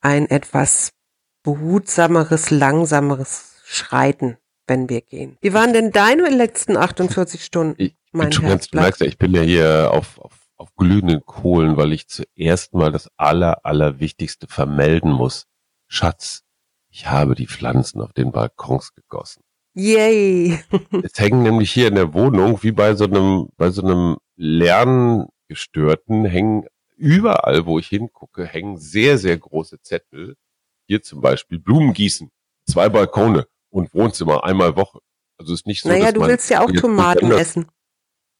ein 0.00 0.28
etwas 0.28 0.90
behutsameres, 1.44 2.50
langsameres 2.50 3.52
Schreiten 3.64 4.36
wenn 4.66 4.88
wir 4.88 5.00
gehen. 5.00 5.36
Wie 5.40 5.52
waren 5.52 5.72
denn 5.72 5.92
deine 5.92 6.28
letzten 6.28 6.76
48 6.76 7.44
Stunden? 7.44 7.74
Ich 7.78 7.96
bin 8.12 8.32
schon 8.32 8.46
ganz, 8.46 8.68
du 8.68 8.78
merkst 8.78 9.00
ja, 9.00 9.06
ich 9.06 9.18
bin 9.18 9.34
ja 9.34 9.42
hier 9.42 9.90
auf, 9.92 10.18
auf, 10.18 10.32
auf 10.56 10.74
glühenden 10.76 11.24
Kohlen, 11.24 11.76
weil 11.76 11.92
ich 11.92 12.08
zuerst 12.08 12.74
mal 12.74 12.92
das 12.92 13.10
aller, 13.16 13.64
allerwichtigste 13.64 14.46
vermelden 14.46 15.12
muss. 15.12 15.46
Schatz, 15.88 16.42
ich 16.90 17.08
habe 17.08 17.34
die 17.34 17.46
Pflanzen 17.46 18.00
auf 18.00 18.12
den 18.12 18.32
Balkons 18.32 18.94
gegossen. 18.94 19.42
Yay! 19.74 20.58
es 21.02 21.18
hängen 21.18 21.42
nämlich 21.42 21.70
hier 21.70 21.88
in 21.88 21.96
der 21.96 22.14
Wohnung, 22.14 22.62
wie 22.62 22.72
bei 22.72 22.94
so 22.94 23.04
einem, 23.04 23.48
bei 23.56 23.70
so 23.70 23.82
einem 23.82 24.16
Lerngestörten, 24.36 26.24
hängen 26.24 26.64
überall, 26.96 27.66
wo 27.66 27.78
ich 27.78 27.88
hingucke, 27.88 28.46
hängen 28.46 28.78
sehr, 28.78 29.18
sehr 29.18 29.36
große 29.36 29.80
Zettel. 29.82 30.36
Hier 30.86 31.02
zum 31.02 31.20
Beispiel 31.20 31.58
Blumen 31.58 31.92
gießen, 31.92 32.30
zwei 32.64 32.88
Balkone, 32.88 33.46
und 33.76 33.92
Wohnzimmer 33.92 34.42
einmal 34.44 34.74
Woche. 34.74 35.00
Also 35.38 35.52
ist 35.52 35.66
nicht 35.66 35.82
so. 35.82 35.90
Naja, 35.90 36.10
du 36.10 36.22
willst 36.22 36.48
ja 36.48 36.62
auch 36.64 36.72
Tomaten 36.72 37.30
essen. 37.30 37.66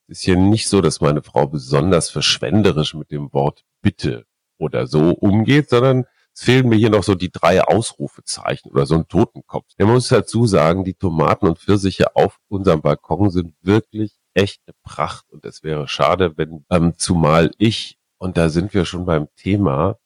Ist 0.09 0.23
hier 0.23 0.37
nicht 0.37 0.69
so, 0.69 0.81
dass 0.81 1.01
meine 1.01 1.23
Frau 1.23 1.47
besonders 1.47 2.09
verschwenderisch 2.11 2.95
mit 2.95 3.11
dem 3.11 3.33
Wort 3.33 3.65
Bitte 3.83 4.25
oder 4.59 4.87
so 4.87 5.11
umgeht, 5.11 5.69
sondern 5.69 6.07
es 6.33 6.43
fehlen 6.43 6.69
mir 6.69 6.77
hier 6.77 6.91
noch 6.91 7.03
so 7.03 7.15
die 7.15 7.31
drei 7.31 7.63
Ausrufezeichen 7.63 8.71
oder 8.71 8.87
so 8.87 8.95
ein 8.95 9.09
Totenkopf. 9.09 9.67
Man 9.79 9.89
muss 9.93 10.09
dazu 10.09 10.47
sagen, 10.47 10.85
die 10.85 10.95
Tomaten 10.95 11.47
und 11.47 11.59
Pfirsiche 11.59 12.17
auf 12.17 12.39
unserem 12.49 12.81
Balkon 12.81 13.31
sind 13.31 13.55
wirklich 13.61 14.17
echte 14.33 14.73
Pracht 14.83 15.27
und 15.31 15.45
es 15.45 15.63
wäre 15.63 15.87
schade, 15.89 16.37
wenn 16.37 16.65
ähm, 16.71 16.95
zumal 16.97 17.51
ich, 17.59 17.99
und 18.19 18.39
da 18.39 18.49
sind 18.49 18.73
wir 18.73 18.87
schon 18.87 19.05
beim 19.05 19.29
Thema, 19.37 19.99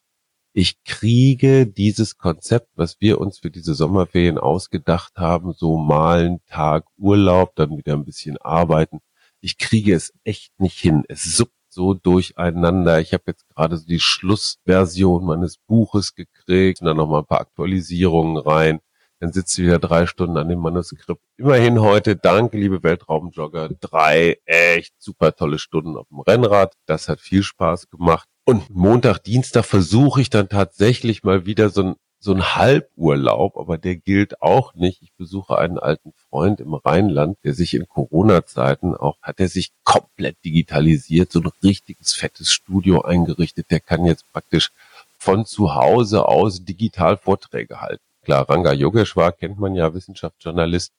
ich 0.53 0.83
kriege 0.83 1.65
dieses 1.65 2.17
Konzept, 2.17 2.69
was 2.75 2.99
wir 2.99 3.21
uns 3.21 3.39
für 3.39 3.51
diese 3.51 3.73
Sommerferien 3.73 4.37
ausgedacht 4.37 5.13
haben, 5.17 5.53
so 5.53 5.77
mal 5.77 6.25
einen 6.25 6.45
Tag 6.47 6.85
Urlaub, 6.97 7.55
dann 7.55 7.77
wieder 7.77 7.93
ein 7.93 8.05
bisschen 8.05 8.37
arbeiten. 8.37 8.99
Ich 9.39 9.57
kriege 9.57 9.95
es 9.95 10.13
echt 10.23 10.51
nicht 10.59 10.77
hin. 10.77 11.03
Es 11.07 11.23
suppt 11.23 11.53
so 11.69 11.93
durcheinander. 11.93 12.99
Ich 12.99 13.13
habe 13.13 13.23
jetzt 13.27 13.47
gerade 13.49 13.77
so 13.77 13.85
die 13.85 13.99
Schlussversion 13.99 15.25
meines 15.25 15.57
Buches 15.57 16.15
gekriegt 16.15 16.81
und 16.81 16.87
dann 16.87 16.97
nochmal 16.97 17.21
ein 17.21 17.27
paar 17.27 17.41
Aktualisierungen 17.41 18.37
rein. 18.37 18.79
Dann 19.19 19.31
sitzt 19.31 19.53
sie 19.53 19.63
wieder 19.63 19.79
drei 19.79 20.05
Stunden 20.07 20.37
an 20.37 20.49
dem 20.49 20.59
Manuskript. 20.59 21.21
Immerhin 21.37 21.79
heute, 21.79 22.15
danke, 22.15 22.57
liebe 22.57 22.83
Weltraumjogger, 22.83 23.69
drei 23.79 24.37
echt 24.45 24.95
super 24.97 25.33
tolle 25.35 25.59
Stunden 25.59 25.95
auf 25.95 26.07
dem 26.09 26.19
Rennrad. 26.21 26.73
Das 26.87 27.07
hat 27.07 27.21
viel 27.21 27.43
Spaß 27.43 27.89
gemacht. 27.89 28.27
Und 28.43 28.69
Montag, 28.69 29.19
Dienstag 29.23 29.65
versuche 29.65 30.21
ich 30.21 30.29
dann 30.29 30.49
tatsächlich 30.49 31.23
mal 31.23 31.45
wieder 31.45 31.69
so 31.69 31.83
ein, 31.83 31.95
so 32.19 32.33
ein 32.33 32.55
Halburlaub, 32.55 33.57
aber 33.57 33.77
der 33.77 33.95
gilt 33.95 34.41
auch 34.41 34.73
nicht. 34.73 35.01
Ich 35.03 35.13
besuche 35.13 35.57
einen 35.57 35.77
alten 35.77 36.13
Freund 36.29 36.59
im 36.59 36.73
Rheinland, 36.73 37.37
der 37.43 37.53
sich 37.53 37.73
in 37.73 37.87
Corona-Zeiten 37.87 38.95
auch, 38.95 39.17
hat 39.21 39.39
er 39.39 39.47
sich 39.47 39.71
komplett 39.83 40.43
digitalisiert, 40.43 41.31
so 41.31 41.39
ein 41.41 41.51
richtiges 41.63 42.13
fettes 42.13 42.51
Studio 42.51 43.01
eingerichtet. 43.01 43.69
Der 43.69 43.79
kann 43.79 44.05
jetzt 44.05 44.25
praktisch 44.31 44.71
von 45.17 45.45
zu 45.45 45.75
Hause 45.75 46.27
aus 46.27 46.65
digital 46.65 47.17
Vorträge 47.17 47.79
halten. 47.79 48.03
Klar, 48.23 48.49
Ranga 48.49 48.73
Yogeshwar 48.73 49.31
kennt 49.31 49.59
man 49.59 49.75
ja, 49.75 49.93
Wissenschaftsjournalist. 49.93 50.93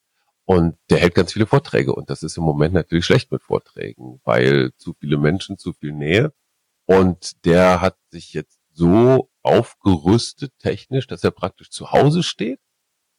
Und 0.44 0.76
der 0.90 0.98
hält 0.98 1.14
ganz 1.14 1.32
viele 1.32 1.46
Vorträge. 1.46 1.94
Und 1.94 2.10
das 2.10 2.22
ist 2.22 2.36
im 2.36 2.44
Moment 2.44 2.74
natürlich 2.74 3.04
schlecht 3.04 3.30
mit 3.30 3.42
Vorträgen, 3.42 4.20
weil 4.24 4.72
zu 4.76 4.94
viele 4.98 5.16
Menschen, 5.18 5.58
zu 5.58 5.72
viel 5.72 5.92
Nähe. 5.92 6.32
Und 6.86 7.44
der 7.44 7.80
hat 7.80 7.96
sich 8.10 8.32
jetzt 8.32 8.58
so 8.72 9.30
aufgerüstet 9.42 10.52
technisch, 10.58 11.06
dass 11.06 11.24
er 11.24 11.30
praktisch 11.30 11.70
zu 11.70 11.92
Hause 11.92 12.22
steht. 12.22 12.60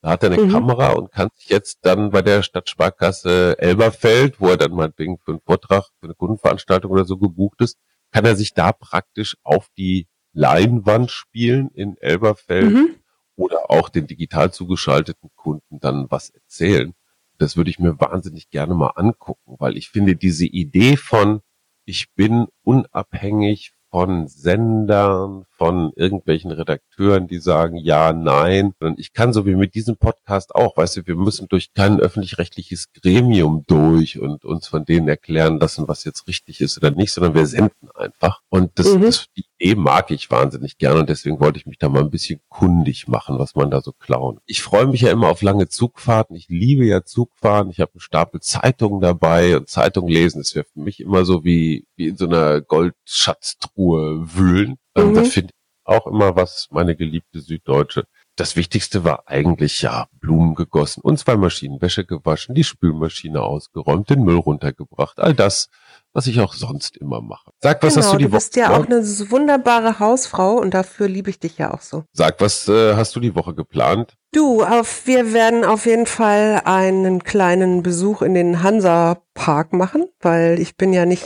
Da 0.02 0.10
hat 0.12 0.24
er 0.24 0.32
eine 0.32 0.44
mhm. 0.44 0.52
Kamera 0.52 0.92
und 0.92 1.12
kann 1.12 1.30
sich 1.36 1.48
jetzt 1.48 1.80
dann 1.84 2.12
bei 2.12 2.22
der 2.22 2.44
Stadtsparkasse 2.44 3.58
Elberfeld, 3.58 4.42
wo 4.42 4.50
er 4.50 4.58
dann 4.58 4.74
meinetwegen 4.74 5.18
für 5.18 5.32
einen 5.32 5.42
Vortrag, 5.42 5.86
für 6.00 6.08
eine 6.08 6.16
Kundenveranstaltung 6.16 6.92
oder 6.92 7.06
so 7.06 7.18
gebucht 7.18 7.62
ist, 7.62 7.78
kann 8.12 8.26
er 8.26 8.36
sich 8.36 8.54
da 8.54 8.74
praktisch 8.74 9.38
auf 9.44 9.70
die 9.78 10.08
Leinwand 10.34 11.10
spielen 11.10 11.70
in 11.70 11.98
Elberfeld 11.98 12.74
mhm. 12.74 12.96
oder 13.36 13.72
auch 13.72 13.88
den 13.88 14.08
digital 14.08 14.52
zugeschalteten 14.52 15.30
Kunden 15.36 15.80
dann 15.80 16.08
was 16.10 16.32
erzählen. 16.32 16.94
Das 17.38 17.56
würde 17.56 17.70
ich 17.70 17.80
mir 17.80 18.00
wahnsinnig 18.00 18.50
gerne 18.50 18.74
mal 18.74 18.92
angucken, 18.96 19.56
weil 19.60 19.78
ich 19.78 19.90
finde 19.90 20.16
diese 20.16 20.46
Idee 20.46 20.98
von 20.98 21.42
ich 21.86 22.12
bin 22.16 22.48
unabhängig 22.64 23.74
von 23.94 24.28
Sendern, 24.28 25.46
von 25.56 25.94
irgendwelchen 25.96 26.50
Redakteuren, 26.50 27.28
die 27.28 27.38
sagen 27.38 27.78
ja, 27.78 28.12
nein. 28.12 28.74
Und 28.80 29.00
ich 29.00 29.14
kann 29.14 29.34
so 29.34 29.46
wie 29.46 29.54
mit 29.56 29.76
diesem 29.76 29.98
Podcast 29.98 30.56
auch, 30.56 30.76
weißt 30.78 30.98
du, 30.98 31.06
wir 31.06 31.16
müssen 31.16 31.48
durch 31.48 31.74
kein 31.76 32.00
öffentlich-rechtliches 32.00 32.88
Gremium 33.00 33.66
durch 33.68 34.20
und 34.20 34.46
uns 34.46 34.68
von 34.68 34.84
denen 34.84 35.08
erklären 35.08 35.60
lassen, 35.60 35.88
was 35.88 36.06
jetzt 36.06 36.28
richtig 36.28 36.60
ist 36.60 36.76
oder 36.80 36.90
nicht, 36.90 37.14
sondern 37.14 37.36
wir 37.36 37.46
senden 37.46 37.92
einfach. 37.94 38.42
Und 38.50 38.72
das, 38.80 38.96
mhm. 38.96 39.02
das 39.02 39.28
die 39.38 39.46
Idee 39.60 39.76
mag 39.76 40.10
ich 40.10 40.32
wahnsinnig 40.32 40.80
gerne 40.80 41.02
und 41.02 41.10
deswegen 41.10 41.40
wollte 41.40 41.60
ich 41.60 41.68
mich 41.68 41.78
da 41.78 41.88
mal 41.88 42.02
ein 42.02 42.10
bisschen 42.10 42.42
kundig 42.50 43.08
machen, 43.08 43.38
was 43.38 43.54
man 43.54 43.70
da 43.70 43.82
so 43.82 43.92
klauen. 43.92 44.40
Ich 44.48 44.64
freue 44.64 44.88
mich 44.88 45.02
ja 45.02 45.12
immer 45.12 45.28
auf 45.28 45.44
lange 45.44 45.70
Zugfahrten. 45.70 46.36
Ich 46.36 46.50
liebe 46.50 46.84
ja 46.84 47.06
Zugfahren. 47.06 47.70
Ich 47.70 47.80
habe 47.80 47.92
einen 47.94 48.02
Stapel 48.02 48.42
Zeitungen 48.42 49.02
dabei 49.02 49.56
und 49.56 49.70
Zeitung 49.70 50.08
lesen 50.08 50.42
ist 50.42 50.56
ja 50.56 50.64
für 50.64 50.80
mich 50.80 51.00
immer 51.00 51.26
so 51.26 51.44
wie, 51.44 51.86
wie 51.96 52.08
in 52.08 52.18
so 52.18 52.26
einer 52.26 52.60
Goldschatztruhe 52.60 53.83
Ruhe 53.84 54.36
wühlen. 54.36 54.78
Ähm, 54.96 55.10
mhm. 55.10 55.14
Da 55.16 55.24
finde 55.24 55.50
ich 55.54 55.64
auch 55.86 56.08
immer 56.08 56.36
was, 56.36 56.68
meine 56.72 56.96
geliebte 56.96 57.40
Süddeutsche. 57.40 58.06
Das 58.36 58.56
Wichtigste 58.56 59.04
war 59.04 59.24
eigentlich 59.28 59.84
ja 59.84 60.08
Blumen 60.20 60.56
gegossen 60.56 61.02
und 61.02 61.20
zwei 61.20 61.36
Maschinen 61.36 61.82
Wäsche 61.82 62.04
gewaschen, 62.04 62.56
die 62.56 62.64
Spülmaschine 62.64 63.42
ausgeräumt, 63.42 64.10
den 64.10 64.24
Müll 64.24 64.38
runtergebracht. 64.38 65.20
All 65.20 65.36
das, 65.36 65.70
was 66.14 66.26
ich 66.26 66.40
auch 66.40 66.54
sonst 66.54 66.98
immer 66.98 67.22
mache. 67.22 67.52
Sag, 67.60 67.84
was 67.84 67.94
genau, 67.94 68.06
hast 68.06 68.14
du 68.14 68.18
die 68.18 68.24
Woche? 68.24 68.32
Du 68.32 68.38
bist 68.38 68.56
ja 68.56 68.76
auch 68.76 68.86
eine 68.88 69.04
wunderbare 69.30 70.00
Hausfrau 70.00 70.54
und 70.54 70.74
dafür 70.74 71.08
liebe 71.08 71.30
ich 71.30 71.40
dich 71.40 71.60
ja 71.60 71.76
auch 71.76 71.82
so. 71.82 72.06
Sag, 72.12 72.42
was 72.42 72.68
äh, 72.70 72.96
hast 72.96 73.16
du 73.16 73.20
die 73.20 73.36
Woche 73.36 73.54
geplant? 73.54 74.16
Du, 74.32 74.64
auf, 74.64 75.06
wir 75.06 75.32
werden 75.34 75.64
auf 75.64 75.86
jeden 75.86 76.08
Fall 76.08 76.62
einen 76.66 77.24
kleinen 77.24 77.84
Besuch 77.84 78.24
in 78.24 78.34
den 78.34 78.64
Hansa 78.64 79.22
Park 79.36 79.74
machen, 79.74 80.08
weil 80.22 80.60
ich 80.60 80.76
bin 80.76 80.92
ja 80.92 81.06
nicht 81.06 81.24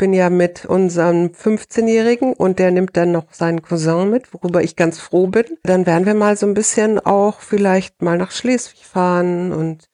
bin 0.00 0.14
ja 0.14 0.30
mit 0.30 0.64
unserem 0.64 1.26
15-Jährigen 1.26 2.32
und 2.32 2.58
der 2.58 2.70
nimmt 2.70 2.96
dann 2.96 3.12
noch 3.12 3.26
seinen 3.32 3.60
Cousin 3.60 4.08
mit, 4.08 4.32
worüber 4.32 4.62
ich 4.62 4.74
ganz 4.74 4.98
froh 4.98 5.26
bin. 5.26 5.44
Dann 5.62 5.84
werden 5.84 6.06
wir 6.06 6.14
mal 6.14 6.38
so 6.38 6.46
ein 6.46 6.54
bisschen 6.54 6.98
auch 6.98 7.40
vielleicht 7.40 8.00
mal 8.00 8.16
nach 8.16 8.30
Schleswig 8.30 8.86
fahren 8.86 9.52
und 9.52 9.90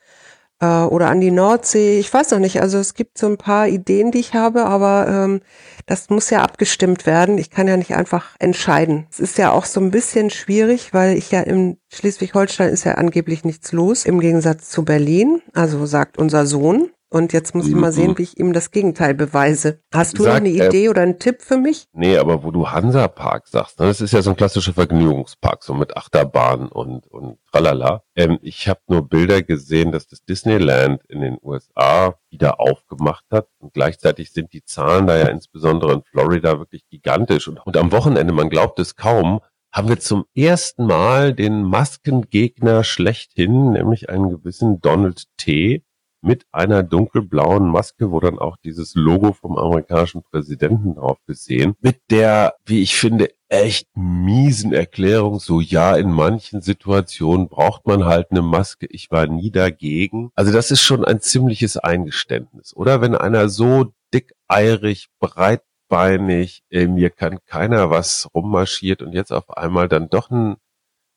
äh, 0.61 0.67
oder 0.85 1.09
an 1.09 1.21
die 1.21 1.33
Nordsee. 1.33 1.99
Ich 1.99 2.15
weiß 2.15 2.31
noch 2.31 2.39
nicht. 2.39 2.61
Also 2.61 2.79
es 2.79 2.95
gibt 2.95 3.19
so 3.19 3.27
ein 3.27 3.37
paar 3.37 3.67
Ideen, 3.67 4.13
die 4.13 4.21
ich 4.21 4.33
habe, 4.33 4.67
aber 4.67 5.09
ähm, 5.09 5.41
das 5.87 6.09
muss 6.09 6.31
ja 6.31 6.41
abgestimmt 6.43 7.05
werden. 7.05 7.37
Ich 7.37 7.51
kann 7.51 7.67
ja 7.67 7.77
nicht 7.77 7.97
einfach 7.97 8.37
entscheiden. 8.39 9.09
Es 9.11 9.19
ist 9.19 9.39
ja 9.39 9.51
auch 9.51 9.65
so 9.65 9.81
ein 9.81 9.91
bisschen 9.91 10.31
schwierig, 10.31 10.95
weil 10.95 11.17
ich 11.17 11.33
ja 11.33 11.41
im 11.41 11.79
Schleswig-Holstein 11.93 12.71
ist 12.71 12.85
ja 12.85 12.93
angeblich 12.95 13.45
nichts 13.45 13.73
los, 13.73 14.05
im 14.05 14.21
Gegensatz 14.21 14.71
zu 14.71 14.85
Berlin. 14.85 15.43
Also 15.53 15.85
sagt 15.85 16.17
unser 16.17 16.47
Sohn. 16.47 16.91
Und 17.09 17.33
jetzt 17.33 17.55
muss 17.55 17.69
ich 17.69 17.75
mal 17.75 17.93
sehen, 17.93 18.11
mhm. 18.11 18.19
wie 18.19 18.23
ich 18.23 18.39
ihm 18.39 18.53
das 18.53 18.73
Gegenteil 18.73 19.15
beweise. 19.15 19.81
Hast 19.93 20.19
du 20.19 20.25
Sag, 20.25 20.35
eine 20.35 20.49
Idee 20.49 20.87
äh, 20.87 20.89
oder 20.89 21.03
einen 21.03 21.21
Tipp 21.21 21.41
für 21.41 21.57
mich? 21.57 21.87
Nee, 21.93 22.17
aber 22.17 22.43
wo 22.43 22.51
du 22.51 22.69
Hansa 22.69 23.07
Park 23.07 23.47
sagst, 23.47 23.79
ne, 23.79 23.87
das 23.87 24.01
ist 24.01 24.13
ja 24.13 24.23
so 24.23 24.31
ein 24.31 24.37
klassischer 24.37 24.73
Vergnügungspark, 24.73 25.63
so 25.63 25.73
mit 25.73 25.97
Achterbahn 25.97 26.67
und, 26.69 27.07
und 27.07 27.39
tralala. 27.53 28.03
Ähm, 28.17 28.39
ich 28.43 28.69
habe 28.69 28.81
nur 28.89 29.09
Bilder 29.09 29.43
gesehen, 29.43 29.93
dass 29.93 30.09
das 30.09 30.25
Disneyland 30.25 31.01
in 31.09 31.21
den 31.21 31.39
USA 31.43 32.17
wieder 32.29 32.59
aufgemacht 32.59 33.25
hat. 33.31 33.47
Und 33.59 33.73
gleichzeitig 33.73 34.33
sind 34.33 34.53
die 34.53 34.65
Zahlen 34.65 35.07
da 35.07 35.17
ja 35.17 35.29
insbesondere 35.29 35.93
in 35.93 36.03
Florida 36.03 36.59
wirklich 36.59 36.89
gigantisch. 36.89 37.47
Und, 37.47 37.65
und 37.65 37.77
am 37.77 37.93
Wochenende, 37.93 38.33
man 38.33 38.51
glaubt 38.51 38.81
es 38.81 38.97
kaum, 38.97 39.41
haben 39.73 39.89
wir 39.89 40.01
zum 40.01 40.25
ersten 40.35 40.87
Mal 40.87 41.35
den 41.35 41.63
Maskengegner 41.63 42.83
schlechthin, 42.83 43.73
nämlich 43.73 44.09
einen 44.09 44.31
gewissen 44.31 44.81
Donald 44.81 45.25
T., 45.37 45.85
mit 46.26 46.45
einer 46.50 46.83
dunkelblauen 46.83 47.68
Maske, 47.68 48.11
wo 48.11 48.18
dann 48.18 48.38
auch 48.38 48.56
dieses 48.56 48.95
Logo 48.95 49.33
vom 49.33 49.56
amerikanischen 49.56 50.23
Präsidenten 50.23 50.97
drauf 50.97 51.18
gesehen, 51.26 51.76
mit 51.80 52.00
der, 52.11 52.56
wie 52.66 52.83
ich 52.83 52.97
finde, 52.97 53.30
echt 53.49 53.88
miesen 53.95 54.73
Erklärung, 54.73 55.38
so 55.38 55.61
ja, 55.61 55.95
in 55.95 56.11
manchen 56.11 56.62
Situationen 56.62 57.49
braucht 57.49 57.87
man 57.87 58.04
halt 58.04 58.33
eine 58.33 58.42
Maske, 58.42 58.87
ich 58.90 59.11
war 59.12 59.28
nie 59.28 59.52
dagegen. 59.52 60.30
Also 60.35 60.52
das 60.52 60.73
ist 60.73 60.83
schon 60.83 61.04
ein 61.04 61.21
ziemliches 61.21 61.76
Eingeständnis, 61.76 62.75
oder? 62.75 63.00
Wenn 63.00 63.14
einer 63.14 63.49
so 63.49 63.92
dickeirig, 64.12 65.06
breitbeinig, 65.21 66.64
äh, 66.71 66.88
mir 66.88 67.11
kann 67.11 67.38
keiner 67.47 67.88
was 67.90 68.28
rummarschiert 68.35 69.00
und 69.00 69.12
jetzt 69.12 69.33
auf 69.33 69.56
einmal 69.56 69.88
dann 69.88 70.09
doch 70.09 70.30
ein, 70.30 70.56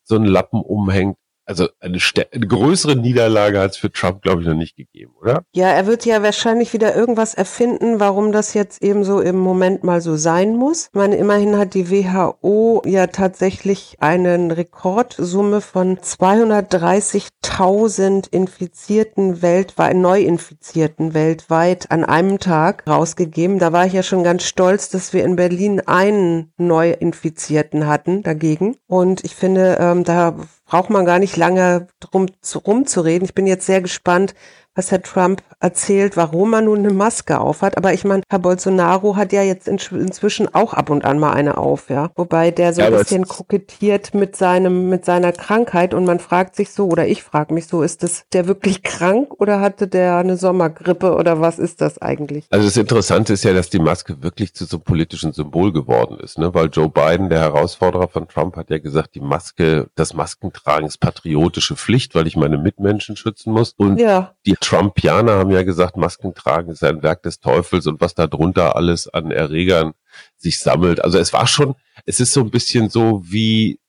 so 0.03 0.15
ein 0.15 0.25
Lappen 0.25 0.61
umhängt, 0.61 1.17
also 1.49 1.67
eine, 1.79 1.97
eine 2.31 2.47
größere 2.47 2.95
Niederlage 2.95 3.59
hat 3.59 3.71
es 3.71 3.77
für 3.77 3.91
Trump, 3.91 4.21
glaube 4.21 4.41
ich, 4.41 4.47
noch 4.47 4.53
nicht 4.53 4.75
gegeben, 4.75 5.13
oder? 5.19 5.41
Ja, 5.55 5.69
er 5.69 5.87
wird 5.87 6.05
ja 6.05 6.21
wahrscheinlich 6.21 6.73
wieder 6.73 6.95
irgendwas 6.95 7.33
erfinden, 7.33 7.99
warum 7.99 8.31
das 8.31 8.53
jetzt 8.53 8.83
eben 8.83 9.03
so 9.03 9.19
im 9.19 9.37
Moment 9.37 9.83
mal 9.83 9.99
so 9.99 10.15
sein 10.15 10.55
muss. 10.55 10.89
Ich 10.89 10.93
meine, 10.93 11.15
immerhin 11.15 11.57
hat 11.57 11.73
die 11.73 11.89
WHO 11.89 12.83
ja 12.85 13.07
tatsächlich 13.07 13.95
einen 13.99 14.51
Rekordsumme 14.51 15.61
von 15.61 15.97
230.000 15.97 18.31
Infizierten 18.31 19.41
weltweit, 19.41 19.95
Neuinfizierten 19.95 21.15
weltweit 21.15 21.89
an 21.89 22.05
einem 22.05 22.37
Tag 22.37 22.83
rausgegeben. 22.87 23.57
Da 23.57 23.73
war 23.73 23.87
ich 23.87 23.93
ja 23.93 24.03
schon 24.03 24.23
ganz 24.23 24.43
stolz, 24.43 24.89
dass 24.89 25.13
wir 25.13 25.23
in 25.23 25.35
Berlin 25.35 25.81
einen 25.81 26.53
Neuinfizierten 26.57 27.87
hatten 27.87 28.21
dagegen. 28.21 28.77
Und 28.85 29.23
ich 29.23 29.35
finde, 29.35 29.77
ähm, 29.79 30.03
da 30.03 30.35
braucht 30.69 30.91
man 30.91 31.03
gar 31.03 31.17
nicht 31.17 31.35
lange 31.35 31.87
drum 31.99 32.27
zu, 32.41 32.59
rumzureden. 32.59 33.25
Ich 33.25 33.33
bin 33.33 33.47
jetzt 33.47 33.65
sehr 33.65 33.81
gespannt, 33.81 34.35
was 34.75 34.91
Herr 34.91 35.01
Trump 35.01 35.43
erzählt, 35.59 36.15
warum 36.15 36.53
er 36.53 36.61
nun 36.61 36.79
eine 36.79 36.93
Maske 36.93 37.39
aufhat. 37.39 37.77
Aber 37.77 37.93
ich 37.93 38.05
meine, 38.05 38.23
Herr 38.29 38.39
Bolsonaro 38.39 39.17
hat 39.17 39.33
ja 39.33 39.43
jetzt 39.43 39.67
inzwischen 39.67 40.53
auch 40.53 40.73
ab 40.73 40.89
und 40.89 41.03
an 41.03 41.19
mal 41.19 41.33
eine 41.33 41.57
auf, 41.57 41.89
ja. 41.89 42.11
Wobei 42.15 42.51
der 42.51 42.73
so 42.73 42.81
ja, 42.81 42.87
ein 42.87 42.93
bisschen 42.93 43.27
kokettiert 43.27 44.13
mit 44.13 44.35
seinem, 44.37 44.89
mit 44.89 45.03
seiner 45.03 45.33
Krankheit 45.33 45.93
und 45.93 46.05
man 46.05 46.19
fragt 46.19 46.55
sich 46.55 46.71
so, 46.71 46.87
oder 46.87 47.07
ich 47.07 47.23
frage 47.23 47.53
mich 47.53 47.67
so, 47.67 47.81
ist 47.81 48.03
das 48.03 48.23
der 48.31 48.47
wirklich 48.47 48.83
krank 48.83 49.33
oder 49.39 49.59
hatte 49.59 49.87
der 49.87 50.17
eine 50.17 50.37
Sommergrippe 50.37 51.13
oder 51.13 51.41
was 51.41 51.59
ist 51.59 51.81
das 51.81 52.01
eigentlich? 52.01 52.45
Also 52.49 52.65
das 52.65 52.77
Interessante 52.77 53.33
ist 53.33 53.43
ja, 53.43 53.53
dass 53.53 53.69
die 53.69 53.79
Maske 53.79 54.23
wirklich 54.23 54.53
zu 54.53 54.65
so 54.65 54.77
einem 54.77 54.83
politischen 54.83 55.33
Symbol 55.33 55.73
geworden 55.73 56.19
ist, 56.19 56.37
ne? 56.37 56.53
Weil 56.53 56.67
Joe 56.67 56.89
Biden, 56.89 57.29
der 57.29 57.41
Herausforderer 57.41 58.07
von 58.07 58.27
Trump, 58.27 58.55
hat 58.55 58.69
ja 58.69 58.79
gesagt, 58.79 59.15
die 59.15 59.21
Maske, 59.21 59.89
das 59.95 60.13
Maskentragen 60.13 60.87
ist 60.87 60.99
patriotische 60.99 61.75
Pflicht, 61.75 62.15
weil 62.15 62.27
ich 62.27 62.37
meine 62.37 62.57
Mitmenschen 62.57 63.17
schützen 63.17 63.51
muss. 63.51 63.73
Und 63.77 63.99
ja. 63.99 64.33
die 64.45 64.55
Trumpianer 64.61 65.37
haben 65.37 65.51
ja 65.51 65.63
gesagt, 65.63 65.97
Masken 65.97 66.33
tragen 66.33 66.71
ist 66.71 66.83
ein 66.83 67.01
Werk 67.03 67.23
des 67.23 67.39
Teufels 67.39 67.87
und 67.87 68.01
was 68.01 68.13
da 68.13 68.27
drunter 68.27 68.75
alles 68.75 69.07
an 69.07 69.31
Erregern 69.31 69.93
sich 70.37 70.59
sammelt. 70.59 71.03
Also 71.03 71.17
es 71.17 71.33
war 71.33 71.47
schon, 71.47 71.75
es 72.05 72.19
ist 72.19 72.33
so 72.33 72.41
ein 72.41 72.51
bisschen 72.51 72.89
so 72.89 73.21
wie 73.23 73.79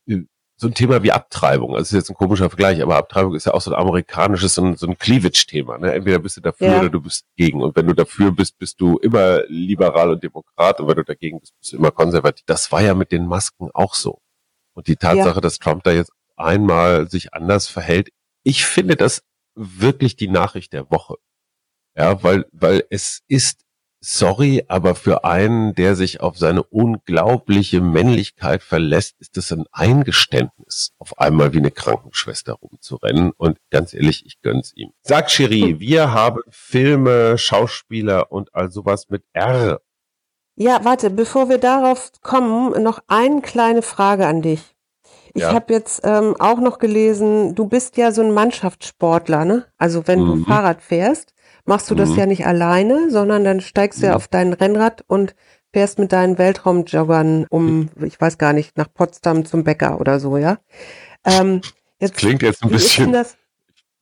so 0.60 0.66
ein 0.66 0.74
Thema 0.74 1.02
wie 1.02 1.10
Abtreibung. 1.10 1.70
Also 1.70 1.80
es 1.80 1.92
ist 1.92 1.96
jetzt 1.96 2.10
ein 2.10 2.16
komischer 2.16 2.50
Vergleich, 2.50 2.82
aber 2.82 2.96
Abtreibung 2.96 3.34
ist 3.34 3.46
ja 3.46 3.54
auch 3.54 3.62
so 3.62 3.72
ein 3.72 3.80
amerikanisches, 3.80 4.56
so 4.56 4.62
ein, 4.62 4.76
so 4.76 4.86
ein 4.86 4.98
Cleavage-Thema. 4.98 5.78
Ne? 5.78 5.94
Entweder 5.94 6.18
bist 6.18 6.36
du 6.36 6.42
dafür 6.42 6.66
ja. 6.66 6.80
oder 6.80 6.90
du 6.90 7.00
bist 7.00 7.24
dagegen. 7.34 7.62
Und 7.62 7.74
wenn 7.76 7.86
du 7.86 7.94
dafür 7.94 8.30
bist, 8.30 8.58
bist 8.58 8.78
du 8.78 8.98
immer 8.98 9.40
liberal 9.48 10.10
und 10.10 10.22
Demokrat. 10.22 10.78
Und 10.78 10.88
wenn 10.88 10.96
du 10.96 11.04
dagegen 11.04 11.40
bist, 11.40 11.58
bist 11.58 11.72
du 11.72 11.78
immer 11.78 11.90
konservativ. 11.90 12.44
Das 12.44 12.70
war 12.72 12.82
ja 12.82 12.92
mit 12.92 13.10
den 13.10 13.26
Masken 13.26 13.70
auch 13.72 13.94
so. 13.94 14.20
Und 14.74 14.86
die 14.86 14.96
Tatsache, 14.96 15.36
ja. 15.36 15.40
dass 15.40 15.58
Trump 15.60 15.82
da 15.82 15.92
jetzt 15.92 16.12
einmal 16.36 17.08
sich 17.08 17.32
anders 17.32 17.66
verhält, 17.66 18.10
ich 18.42 18.66
finde 18.66 18.96
das 18.96 19.22
wirklich 19.60 20.16
die 20.16 20.28
Nachricht 20.28 20.72
der 20.72 20.90
Woche. 20.90 21.16
Ja, 21.96 22.22
weil, 22.22 22.46
weil 22.52 22.84
es 22.90 23.22
ist, 23.28 23.64
sorry, 24.00 24.64
aber 24.68 24.94
für 24.94 25.24
einen, 25.24 25.74
der 25.74 25.96
sich 25.96 26.20
auf 26.20 26.38
seine 26.38 26.62
unglaubliche 26.62 27.80
Männlichkeit 27.80 28.62
verlässt, 28.62 29.16
ist 29.20 29.36
es 29.36 29.52
ein 29.52 29.66
Eingeständnis, 29.72 30.92
auf 30.98 31.18
einmal 31.18 31.52
wie 31.52 31.58
eine 31.58 31.70
Krankenschwester 31.70 32.54
rumzurennen. 32.54 33.32
Und 33.36 33.58
ganz 33.70 33.92
ehrlich, 33.92 34.24
ich 34.24 34.40
gönn's 34.40 34.72
ihm. 34.74 34.92
Sag 35.02 35.28
Cherie, 35.30 35.78
wir 35.80 36.12
haben 36.12 36.40
Filme, 36.48 37.36
Schauspieler 37.36 38.32
und 38.32 38.54
all 38.54 38.70
sowas 38.70 39.08
mit 39.10 39.24
R. 39.32 39.80
Ja, 40.56 40.84
warte, 40.84 41.10
bevor 41.10 41.48
wir 41.48 41.58
darauf 41.58 42.12
kommen, 42.22 42.82
noch 42.82 43.00
eine 43.08 43.40
kleine 43.40 43.82
Frage 43.82 44.26
an 44.26 44.42
dich. 44.42 44.74
Ich 45.34 45.42
ja. 45.42 45.52
habe 45.52 45.72
jetzt 45.72 46.00
ähm, 46.04 46.34
auch 46.38 46.58
noch 46.58 46.78
gelesen, 46.78 47.54
du 47.54 47.66
bist 47.66 47.96
ja 47.96 48.12
so 48.12 48.22
ein 48.22 48.32
Mannschaftssportler, 48.32 49.44
ne? 49.44 49.66
Also 49.78 50.06
wenn 50.06 50.20
mhm. 50.20 50.26
du 50.26 50.44
Fahrrad 50.44 50.82
fährst, 50.82 51.32
machst 51.64 51.90
du 51.90 51.94
das 51.94 52.10
mhm. 52.10 52.18
ja 52.18 52.26
nicht 52.26 52.46
alleine, 52.46 53.10
sondern 53.10 53.44
dann 53.44 53.60
steigst 53.60 54.02
du 54.02 54.06
ja 54.06 54.16
auf 54.16 54.28
dein 54.28 54.52
Rennrad 54.52 55.04
und 55.06 55.34
fährst 55.72 55.98
mit 55.98 56.12
deinen 56.12 56.38
Weltraumjoggern 56.38 57.46
um, 57.48 57.90
ich 58.04 58.20
weiß 58.20 58.38
gar 58.38 58.52
nicht, 58.52 58.76
nach 58.76 58.92
Potsdam 58.92 59.44
zum 59.44 59.64
Bäcker 59.64 60.00
oder 60.00 60.18
so, 60.18 60.36
ja? 60.36 60.58
Ähm, 61.24 61.60
jetzt, 62.00 62.14
das 62.14 62.20
klingt 62.20 62.42
jetzt 62.42 62.62
ein 62.62 62.70
bisschen, 62.70 63.12
das? 63.12 63.36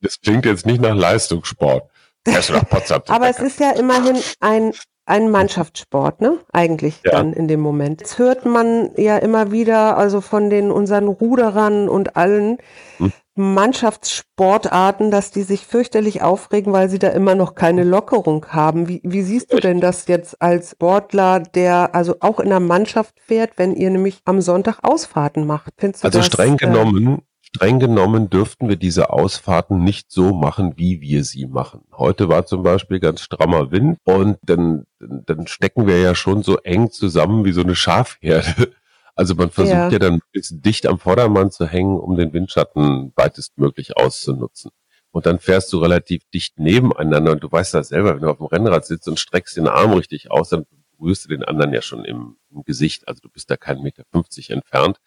das 0.01 0.19
klingt 0.19 0.45
jetzt 0.45 0.65
nicht 0.65 0.81
nach 0.81 0.95
Leistungssport. 0.95 1.89
Fährst 2.25 2.49
du 2.49 2.53
nach 2.53 2.67
Potsdam 2.67 3.05
zum 3.05 3.15
Aber 3.15 3.29
es 3.29 3.39
ist 3.39 3.59
ja 3.59 3.71
immerhin 3.71 4.17
ein 4.39 4.73
ein 5.09 5.29
Mannschaftssport, 5.29 6.21
ne? 6.21 6.37
Eigentlich 6.53 7.01
ja. 7.03 7.11
dann 7.11 7.33
in 7.33 7.47
dem 7.47 7.59
Moment. 7.59 8.01
Jetzt 8.01 8.19
hört 8.19 8.45
man 8.45 8.91
ja 8.95 9.17
immer 9.17 9.51
wieder, 9.51 9.97
also 9.97 10.21
von 10.21 10.49
den 10.49 10.71
unseren 10.71 11.07
Ruderern 11.07 11.89
und 11.89 12.15
allen 12.15 12.57
hm. 12.97 13.11
Mannschaftssportarten, 13.35 15.11
dass 15.11 15.31
die 15.31 15.43
sich 15.43 15.65
fürchterlich 15.65 16.21
aufregen, 16.21 16.73
weil 16.73 16.89
sie 16.89 16.99
da 16.99 17.07
immer 17.09 17.35
noch 17.35 17.55
keine 17.55 17.83
Lockerung 17.83 18.45
haben. 18.49 18.87
Wie, 18.87 19.01
wie 19.03 19.21
siehst 19.21 19.53
du 19.53 19.57
denn 19.57 19.79
das 19.79 20.07
jetzt 20.07 20.41
als 20.41 20.71
Sportler, 20.71 21.39
der 21.39 21.95
also 21.95 22.17
auch 22.19 22.39
in 22.39 22.49
der 22.49 22.59
Mannschaft 22.59 23.15
fährt, 23.19 23.51
wenn 23.57 23.73
ihr 23.73 23.89
nämlich 23.89 24.21
am 24.25 24.41
Sonntag 24.41 24.79
Ausfahrten 24.83 25.47
macht? 25.47 25.73
Findest 25.77 26.03
du 26.03 26.07
also 26.07 26.19
das, 26.19 26.27
streng 26.27 26.55
äh, 26.55 26.57
genommen 26.57 27.21
streng 27.55 27.79
genommen 27.79 28.29
dürften 28.29 28.69
wir 28.69 28.75
diese 28.75 29.11
Ausfahrten 29.11 29.83
nicht 29.83 30.11
so 30.11 30.33
machen, 30.33 30.73
wie 30.77 31.01
wir 31.01 31.23
sie 31.23 31.47
machen. 31.47 31.81
Heute 31.91 32.29
war 32.29 32.45
zum 32.45 32.63
Beispiel 32.63 32.99
ganz 32.99 33.21
strammer 33.21 33.71
Wind 33.71 33.97
und 34.03 34.37
dann, 34.43 34.85
dann 34.99 35.47
stecken 35.47 35.87
wir 35.87 35.99
ja 35.99 36.13
schon 36.15 36.43
so 36.43 36.57
eng 36.57 36.91
zusammen 36.91 37.45
wie 37.45 37.51
so 37.51 37.61
eine 37.61 37.75
Schafherde. 37.75 38.71
Also 39.15 39.35
man 39.35 39.49
versucht 39.49 39.73
ja, 39.73 39.89
ja 39.89 39.99
dann 39.99 40.21
dicht 40.33 40.87
am 40.87 40.97
Vordermann 40.97 41.51
zu 41.51 41.67
hängen, 41.67 41.99
um 41.99 42.15
den 42.15 42.31
Windschatten 42.31 43.11
weitestmöglich 43.17 43.97
auszunutzen. 43.97 44.71
Und 45.11 45.25
dann 45.25 45.39
fährst 45.39 45.73
du 45.73 45.79
relativ 45.79 46.21
dicht 46.33 46.57
nebeneinander 46.57 47.33
und 47.33 47.43
du 47.43 47.51
weißt 47.51 47.73
das 47.73 47.89
selber, 47.89 48.15
wenn 48.15 48.21
du 48.21 48.29
auf 48.29 48.37
dem 48.37 48.45
Rennrad 48.45 48.85
sitzt 48.85 49.09
und 49.09 49.19
streckst 49.19 49.57
den 49.57 49.67
Arm 49.67 49.91
richtig 49.91 50.31
aus, 50.31 50.47
dann 50.47 50.65
berührst 50.99 51.25
du 51.25 51.29
den 51.29 51.43
anderen 51.43 51.73
ja 51.73 51.81
schon 51.81 52.05
im, 52.05 52.37
im 52.51 52.63
Gesicht. 52.63 53.07
Also 53.07 53.21
du 53.21 53.29
bist 53.29 53.49
da 53.49 53.57
keinen 53.57 53.81
Meter 53.81 54.03
50 54.11 54.51
entfernt. 54.51 54.99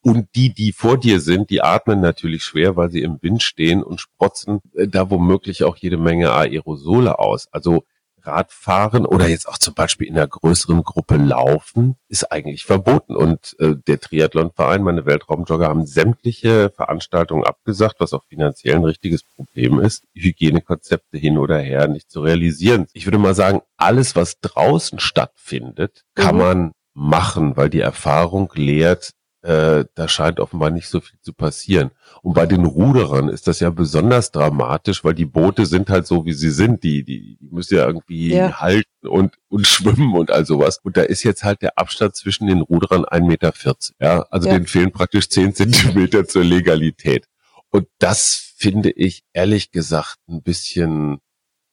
Und 0.00 0.28
die, 0.34 0.52
die 0.52 0.72
vor 0.72 0.98
dir 0.98 1.20
sind, 1.20 1.50
die 1.50 1.62
atmen 1.62 2.00
natürlich 2.00 2.44
schwer, 2.44 2.76
weil 2.76 2.90
sie 2.90 3.02
im 3.02 3.18
Wind 3.22 3.42
stehen 3.42 3.82
und 3.82 4.00
sprotzen 4.00 4.60
äh, 4.74 4.88
da 4.88 5.10
womöglich 5.10 5.64
auch 5.64 5.76
jede 5.76 5.98
Menge 5.98 6.32
Aerosole 6.32 7.18
aus. 7.18 7.48
Also 7.52 7.84
Radfahren 8.26 9.06
oder 9.06 9.28
jetzt 9.28 9.48
auch 9.48 9.58
zum 9.58 9.74
Beispiel 9.74 10.06
in 10.06 10.16
einer 10.16 10.28
größeren 10.28 10.82
Gruppe 10.82 11.16
laufen, 11.16 11.96
ist 12.08 12.30
eigentlich 12.30 12.64
verboten. 12.64 13.16
Und 13.16 13.56
äh, 13.58 13.74
der 13.86 14.00
Triathlonverein, 14.00 14.82
meine 14.82 15.06
Weltraumjogger, 15.06 15.68
haben 15.68 15.86
sämtliche 15.86 16.70
Veranstaltungen 16.70 17.44
abgesagt, 17.44 17.96
was 17.98 18.12
auch 18.12 18.24
finanziell 18.24 18.76
ein 18.76 18.84
richtiges 18.84 19.22
Problem 19.24 19.80
ist, 19.80 20.04
Hygienekonzepte 20.14 21.18
hin 21.18 21.38
oder 21.38 21.58
her 21.58 21.88
nicht 21.88 22.10
zu 22.10 22.20
realisieren. 22.20 22.86
Ich 22.92 23.06
würde 23.06 23.18
mal 23.18 23.34
sagen, 23.34 23.60
alles, 23.76 24.16
was 24.16 24.40
draußen 24.40 24.98
stattfindet, 24.98 26.04
kann 26.14 26.36
mhm. 26.36 26.40
man 26.40 26.72
machen, 26.94 27.56
weil 27.56 27.70
die 27.70 27.80
Erfahrung 27.80 28.50
lehrt, 28.54 29.10
äh, 29.44 29.84
da 29.94 30.08
scheint 30.08 30.40
offenbar 30.40 30.70
nicht 30.70 30.88
so 30.88 31.00
viel 31.00 31.18
zu 31.20 31.34
passieren. 31.34 31.90
Und 32.22 32.32
bei 32.32 32.46
den 32.46 32.64
Ruderern 32.64 33.28
ist 33.28 33.46
das 33.46 33.60
ja 33.60 33.68
besonders 33.68 34.30
dramatisch, 34.30 35.04
weil 35.04 35.12
die 35.12 35.26
Boote 35.26 35.66
sind 35.66 35.90
halt 35.90 36.06
so, 36.06 36.24
wie 36.24 36.32
sie 36.32 36.50
sind. 36.50 36.82
Die, 36.82 37.04
die, 37.04 37.36
die 37.36 37.48
müssen 37.50 37.74
ja 37.76 37.86
irgendwie 37.86 38.32
ja. 38.32 38.60
halten 38.60 39.06
und, 39.06 39.34
und 39.48 39.66
schwimmen 39.66 40.14
und 40.14 40.30
all 40.30 40.46
sowas. 40.46 40.80
Und 40.82 40.96
da 40.96 41.02
ist 41.02 41.24
jetzt 41.24 41.44
halt 41.44 41.60
der 41.60 41.76
Abstand 41.76 42.16
zwischen 42.16 42.46
den 42.46 42.62
Ruderern 42.62 43.04
1,40 43.04 43.26
Meter. 43.26 43.52
Ja, 44.00 44.22
also 44.30 44.48
ja. 44.48 44.54
denen 44.54 44.66
fehlen 44.66 44.92
praktisch 44.92 45.28
10 45.28 45.54
Zentimeter 45.54 46.24
zur 46.26 46.42
Legalität. 46.42 47.26
Und 47.68 47.86
das 47.98 48.54
finde 48.56 48.92
ich 48.92 49.24
ehrlich 49.34 49.72
gesagt 49.72 50.16
ein 50.26 50.42
bisschen 50.42 51.20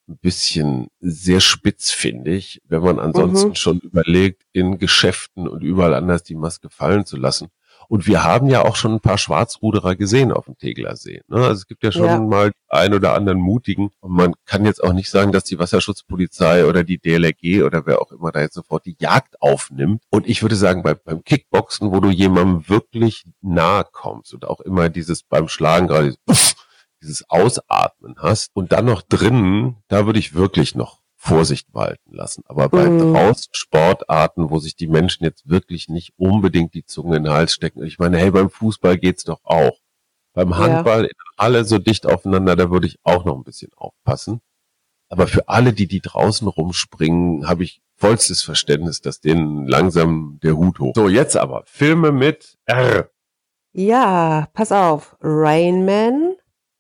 ein 0.10 0.18
bisschen 0.18 0.88
sehr 1.00 1.40
spitz, 1.40 1.92
finde 1.92 2.32
ich, 2.32 2.62
wenn 2.68 2.82
man 2.82 3.00
ansonsten 3.00 3.50
mhm. 3.50 3.56
schon 3.56 3.80
überlegt, 3.80 4.44
in 4.52 4.78
Geschäften 4.78 5.48
und 5.48 5.62
überall 5.62 5.94
anders 5.94 6.24
die 6.24 6.36
Maske 6.36 6.70
fallen 6.70 7.06
zu 7.06 7.16
lassen. 7.16 7.48
Und 7.88 8.08
wir 8.08 8.24
haben 8.24 8.48
ja 8.48 8.64
auch 8.64 8.76
schon 8.76 8.94
ein 8.94 9.00
paar 9.00 9.18
Schwarzruderer 9.18 9.96
gesehen 9.96 10.32
auf 10.32 10.46
dem 10.46 10.58
Tegeler 10.58 10.96
See. 10.96 11.22
Ne? 11.28 11.38
Also 11.38 11.54
es 11.54 11.68
gibt 11.68 11.84
ja 11.84 11.92
schon 11.92 12.06
ja. 12.06 12.20
mal 12.20 12.52
ein 12.70 12.94
oder 12.94 13.14
anderen 13.14 13.40
mutigen. 13.40 13.92
Und 14.00 14.12
man 14.12 14.34
kann 14.46 14.66
jetzt 14.66 14.84
auch 14.84 14.94
nicht 14.94 15.10
sagen, 15.10 15.32
dass 15.32 15.44
die 15.44 15.60
Wasserschutzpolizei 15.60 16.66
oder 16.66 16.84
die 16.84 16.98
DLRG 16.98 17.64
oder 17.64 17.86
wer 17.86 18.02
auch 18.02 18.12
immer 18.12 18.32
da 18.32 18.42
jetzt 18.42 18.56
sofort 18.56 18.86
die 18.86 18.96
Jagd 19.00 19.42
aufnimmt. 19.42 20.04
Und 20.10 20.28
ich 20.28 20.42
würde 20.42 20.56
sagen, 20.56 20.84
bei, 20.84 20.94
beim 20.94 21.24
Kickboxen, 21.24 21.92
wo 21.92 22.00
du 22.00 22.10
jemandem 22.10 22.70
wirklich 22.70 23.26
nahe 23.42 23.86
kommst 23.92 24.34
und 24.34 24.46
auch 24.46 24.62
immer 24.62 24.90
dieses 24.90 25.24
beim 25.24 25.48
Schlagen 25.48 25.88
gerade 25.88 26.16
dieses 27.02 27.30
Ausatmen 27.30 28.16
hast 28.20 28.52
und 28.54 28.72
dann 28.72 28.86
noch 28.86 29.02
drinnen, 29.02 29.78
da 29.88 30.06
würde 30.06 30.20
ich 30.20 30.34
wirklich 30.34 30.76
noch 30.76 31.01
Vorsicht 31.24 31.68
walten 31.72 32.16
lassen. 32.16 32.44
Aber 32.48 32.68
bei 32.68 32.90
mhm. 32.90 33.14
draußen 33.14 33.52
Sportarten, 33.52 34.50
wo 34.50 34.58
sich 34.58 34.76
die 34.76 34.88
Menschen 34.88 35.24
jetzt 35.24 35.48
wirklich 35.48 35.88
nicht 35.88 36.14
unbedingt 36.18 36.74
die 36.74 36.84
Zunge 36.84 37.18
in 37.18 37.26
den 37.26 37.34
Hals 37.34 37.54
stecken. 37.54 37.84
Ich 37.84 38.00
meine, 38.00 38.18
hey, 38.18 38.32
beim 38.32 38.50
Fußball 38.50 38.98
geht's 38.98 39.24
doch 39.24 39.40
auch. 39.44 39.78
Beim 40.34 40.58
Handball 40.58 41.04
ja. 41.04 41.10
alle 41.38 41.64
so 41.64 41.78
dicht 41.78 42.08
aufeinander, 42.08 42.56
da 42.56 42.72
würde 42.72 42.88
ich 42.88 42.98
auch 43.04 43.24
noch 43.24 43.36
ein 43.36 43.44
bisschen 43.44 43.70
aufpassen. 43.76 44.42
Aber 45.10 45.28
für 45.28 45.48
alle, 45.48 45.74
die 45.74 45.88
die 45.88 46.02
draußen 46.02 46.48
rumspringen, 46.48 47.48
habe 47.48 47.66
ich 47.66 47.84
vollstes 47.98 48.42
Verständnis, 48.42 49.02
dass 49.02 49.22
denen 49.22 49.68
langsam 49.68 50.40
der 50.42 50.58
Hut 50.58 50.80
hoch. 50.80 50.94
So, 50.96 51.08
jetzt 51.08 51.38
aber 51.38 51.62
Filme 51.68 52.12
mit 52.12 52.58
R. 52.66 53.12
Ja, 53.74 54.50
pass 54.54 54.72
auf. 54.72 55.18
Rainman. 55.22 56.36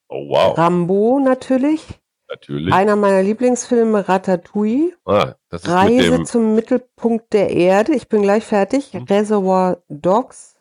Oh 0.10 0.30
wow. 0.30 0.58
Rambo 0.58 1.19
natürlich. 1.23 2.00
Natürlich. 2.31 2.73
Einer 2.73 2.95
meiner 2.95 3.21
Lieblingsfilme, 3.21 4.07
Ratatouille. 4.07 4.93
Ah, 5.05 5.35
Reise 5.51 6.19
mit 6.19 6.27
zum 6.27 6.55
Mittelpunkt 6.55 7.33
der 7.33 7.49
Erde. 7.49 7.93
Ich 7.93 8.07
bin 8.07 8.21
gleich 8.21 8.45
fertig. 8.45 8.93
Mhm. 8.93 9.03
Reservoir 9.03 9.79
Dogs. 9.89 10.55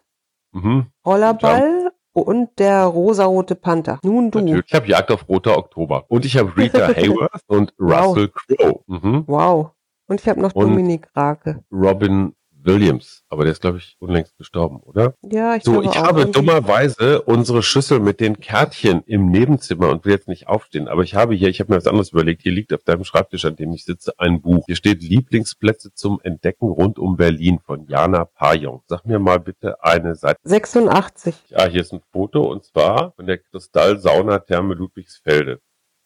Mhm. 0.52 0.86
Rollerball 1.06 1.92
und 2.12 2.58
der 2.58 2.84
rosarote 2.84 3.54
Panther. 3.54 4.00
Nun 4.02 4.32
du. 4.32 4.40
Natürlich. 4.40 4.64
Ich 4.66 4.74
habe 4.74 4.88
Jagd 4.88 5.12
auf 5.12 5.28
Roter 5.28 5.56
Oktober. 5.56 6.06
Und 6.08 6.24
ich 6.24 6.36
habe 6.36 6.56
Rita 6.56 6.88
Hayworth 6.96 7.42
und 7.46 7.72
Russell 7.78 8.32
wow. 8.34 8.34
Crowe. 8.34 8.80
Mhm. 8.88 9.24
Wow. 9.28 9.70
Und 10.08 10.20
ich 10.20 10.28
habe 10.28 10.40
noch 10.40 10.52
und 10.54 10.70
Dominik 10.70 11.08
Rake. 11.14 11.62
Robin 11.70 12.34
Williams, 12.64 13.24
aber 13.28 13.44
der 13.44 13.52
ist, 13.52 13.60
glaube 13.60 13.78
ich, 13.78 13.96
unlängst 13.98 14.36
gestorben, 14.36 14.80
oder? 14.80 15.14
Ja, 15.22 15.56
ich 15.56 15.64
So, 15.64 15.82
ich 15.82 15.96
habe 15.96 16.26
dummerweise 16.26 17.22
unsere 17.22 17.62
Schüssel 17.62 18.00
mit 18.00 18.20
den 18.20 18.40
Kärtchen 18.40 19.02
im 19.06 19.30
Nebenzimmer 19.30 19.88
und 19.88 20.04
will 20.04 20.12
jetzt 20.12 20.28
nicht 20.28 20.48
aufstehen, 20.48 20.88
aber 20.88 21.02
ich 21.02 21.14
habe 21.14 21.34
hier, 21.34 21.48
ich 21.48 21.60
habe 21.60 21.72
mir 21.72 21.78
was 21.78 21.86
anderes 21.86 22.12
überlegt, 22.12 22.42
hier 22.42 22.52
liegt 22.52 22.72
auf 22.72 22.82
deinem 22.84 23.04
Schreibtisch, 23.04 23.44
an 23.44 23.56
dem 23.56 23.72
ich 23.72 23.84
sitze, 23.84 24.12
ein 24.18 24.40
Buch. 24.40 24.64
Hier 24.66 24.76
steht 24.76 25.02
Lieblingsplätze 25.02 25.92
zum 25.94 26.20
Entdecken 26.22 26.68
rund 26.68 26.98
um 26.98 27.16
Berlin 27.16 27.60
von 27.64 27.86
Jana 27.86 28.24
Pajong. 28.24 28.82
Sag 28.86 29.06
mir 29.06 29.18
mal 29.18 29.40
bitte 29.40 29.82
eine 29.82 30.14
Seite. 30.14 30.38
86. 30.42 31.34
Ja, 31.48 31.66
hier 31.66 31.80
ist 31.80 31.92
ein 31.92 32.02
Foto 32.12 32.50
und 32.50 32.64
zwar 32.64 33.12
von 33.12 33.26
der 33.26 33.38
Kristall-Sauna-Therme 33.38 34.74
Ludwigsfelde. 34.74 35.60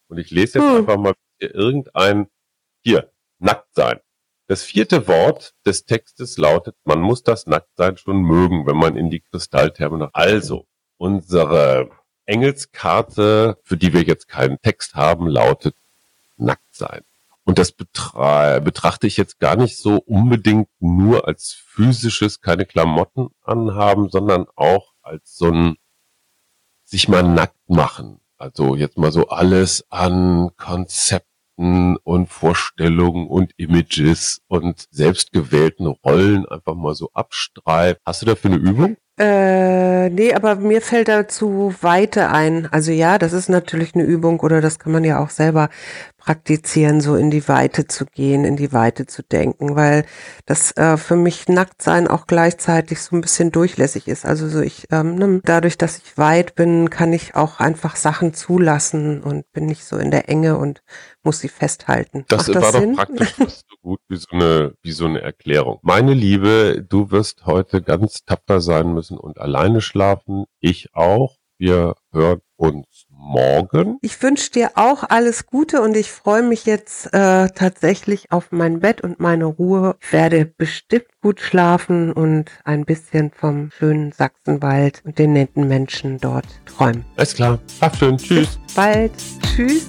Und 0.09 0.19
ich 0.19 0.31
lese 0.31 0.59
jetzt 0.59 0.69
hm. 0.69 0.77
einfach 0.79 0.97
mal 0.97 1.15
irgendein, 1.39 2.29
hier, 2.83 3.11
nackt 3.39 3.75
sein. 3.75 4.01
Das 4.47 4.63
vierte 4.63 5.09
Wort 5.09 5.55
des 5.65 5.87
Textes 5.87 6.37
lautet, 6.37 6.77
man 6.85 7.01
muss 7.01 7.23
das 7.23 7.47
Nacktsein 7.47 7.97
schon 7.97 8.21
mögen, 8.23 8.67
wenn 8.67 8.77
man 8.77 8.97
in 8.97 9.11
die 9.11 9.21
Kristalltherme 9.21 9.99
nach. 9.99 10.11
Also, 10.13 10.67
unsere 10.99 11.91
Engelskarte, 12.27 13.59
für 13.63 13.77
die 13.77 13.93
wir 13.93 14.03
jetzt 14.03 14.29
keinen 14.29 14.61
Text 14.61 14.95
haben, 14.95 15.29
lautet 15.29 15.75
Nacktsein. 16.37 17.03
Und 17.45 17.59
das 17.59 17.73
betra 17.73 18.59
betrachte 18.59 19.07
ich 19.07 19.17
jetzt 19.17 19.39
gar 19.39 19.57
nicht 19.57 19.77
so 19.77 19.97
unbedingt 19.97 20.69
nur 20.79 21.27
als 21.29 21.53
physisches, 21.53 22.41
keine 22.41 22.65
Klamotten 22.65 23.29
anhaben, 23.43 24.09
sondern 24.09 24.47
auch 24.57 24.93
als 25.03 25.37
so 25.37 25.51
ein 25.51 25.77
sich 26.85 27.09
mal 27.09 27.23
nackt 27.23 27.69
machen. 27.69 28.21
Also 28.39 28.77
jetzt 28.77 28.99
mal 28.99 29.13
so 29.13 29.29
alles 29.29 29.85
an 29.91 30.51
Konzept 30.57 31.29
und 31.57 32.29
Vorstellungen 32.29 33.29
und 33.29 33.53
Images 33.57 34.41
und 34.49 34.87
selbstgewählten 34.91 35.87
Rollen 35.87 36.47
einfach 36.47 36.75
mal 36.75 36.95
so 36.95 37.11
abstreift. 37.13 38.01
Hast 38.05 38.23
du 38.23 38.27
dafür 38.27 38.53
eine 38.53 38.61
Übung? 38.61 38.97
Äh, 39.17 40.11
nee, 40.11 40.35
aber 40.35 40.57
mir 40.57 40.83
fällt 40.83 41.07
dazu 41.07 41.73
Weite 41.83 42.31
ein. 42.31 42.67
Also 42.73 42.91
ja, 42.91 43.17
das 43.17 43.33
ist 43.33 43.49
natürlich 43.49 43.95
eine 43.95 44.03
Übung 44.03 44.41
oder 44.41 44.61
das 44.61 44.81
kann 44.81 44.91
man 44.91 45.05
ja 45.05 45.21
auch 45.23 45.31
selber 45.31 45.69
praktizieren, 46.19 47.01
so 47.01 47.15
in 47.15 47.31
die 47.31 47.47
Weite 47.47 47.87
zu 47.87 48.07
gehen, 48.07 48.45
in 48.45 48.57
die 48.57 48.73
Weite 48.73 49.07
zu 49.07 49.23
denken, 49.23 49.77
weil 49.77 50.05
das 50.47 50.77
äh, 50.77 50.97
für 50.97 51.15
mich 51.15 51.49
Nacktsein 51.49 52.09
auch 52.09 52.27
gleichzeitig 52.27 53.01
so 53.03 53.15
ein 53.15 53.21
bisschen 53.21 53.53
durchlässig 53.53 54.09
ist. 54.09 54.25
Also 54.25 54.49
so 54.49 54.61
ich, 54.61 54.89
ähm, 54.91 55.15
ne, 55.15 55.41
dadurch, 55.45 55.79
dass 55.79 55.99
ich 55.99 56.19
weit 56.19 56.57
bin, 56.57 56.91
kann 56.91 57.13
ich 57.13 57.37
auch 57.37 57.61
einfach 57.61 57.95
Sachen 57.95 58.35
zulassen 58.35 59.23
und 59.23 59.53
bin 59.53 59.67
nicht 59.67 59.85
so 59.85 59.97
in 59.97 60.11
der 60.11 60.29
Enge 60.29 60.57
und 60.59 60.83
muss 61.25 61.41
sie 61.41 61.49
festhalten. 61.49 62.25
Das, 62.29 62.47
das 62.47 62.63
war 62.63 62.73
Sinn? 62.73 62.95
doch 62.95 63.05
praktisch 63.05 63.33
fast 63.35 63.65
so 63.69 63.77
gut 63.83 64.01
wie 64.09 64.17
so 64.17 64.29
eine, 64.31 64.75
wie 64.83 64.93
so 64.93 65.07
eine 65.07 65.21
Erklärung. 65.21 65.79
Meine 65.83 66.15
Liebe, 66.15 66.85
du 66.87 67.11
wirst 67.11 67.47
heute 67.47 67.83
ganz 67.83 68.25
tapfer 68.25 68.61
sein 68.61 68.93
müssen 68.95 69.19
und 69.19 69.39
alleine 69.39 69.81
schlafen. 69.81 70.45
Ich 70.61 70.95
auch. 70.95 71.37
Wir 71.57 71.95
hören 72.13 72.41
uns 72.57 73.07
morgen. 73.09 73.99
Ich 74.03 74.21
wünsche 74.23 74.51
dir 74.51 74.73
auch 74.75 75.05
alles 75.09 75.47
Gute 75.47 75.83
und 75.83 75.97
ich 75.97 76.11
freue 76.11 76.43
mich 76.43 76.67
jetzt 76.67 77.07
äh, 77.15 77.49
tatsächlich 77.49 78.33
auf 78.33 78.49
mein 78.51 78.81
Bett 78.81 79.01
und 79.01 79.21
meine 79.21 79.47
Ruhe. 79.47 79.97
Ich 80.03 80.13
werde 80.13 80.47
bestimmt 80.47 81.07
gut 81.23 81.41
schlafen 81.41 82.13
und 82.13 82.51
ein 82.65 82.85
bisschen 82.85 83.31
vom 83.31 83.71
schönen 83.71 84.13
Sachsenwald 84.13 85.03
und 85.05 85.19
den 85.19 85.33
netten 85.33 85.69
Menschen 85.69 86.19
dort 86.19 86.47
träumen. 86.67 87.05
Alles 87.17 87.35
klar. 87.35 87.59
Schlaf 87.79 87.97
schön. 87.97 88.19
Tschüss. 88.19 88.59
Bis 88.59 88.75
bald. 88.75 89.13
Tschüss. 89.55 89.89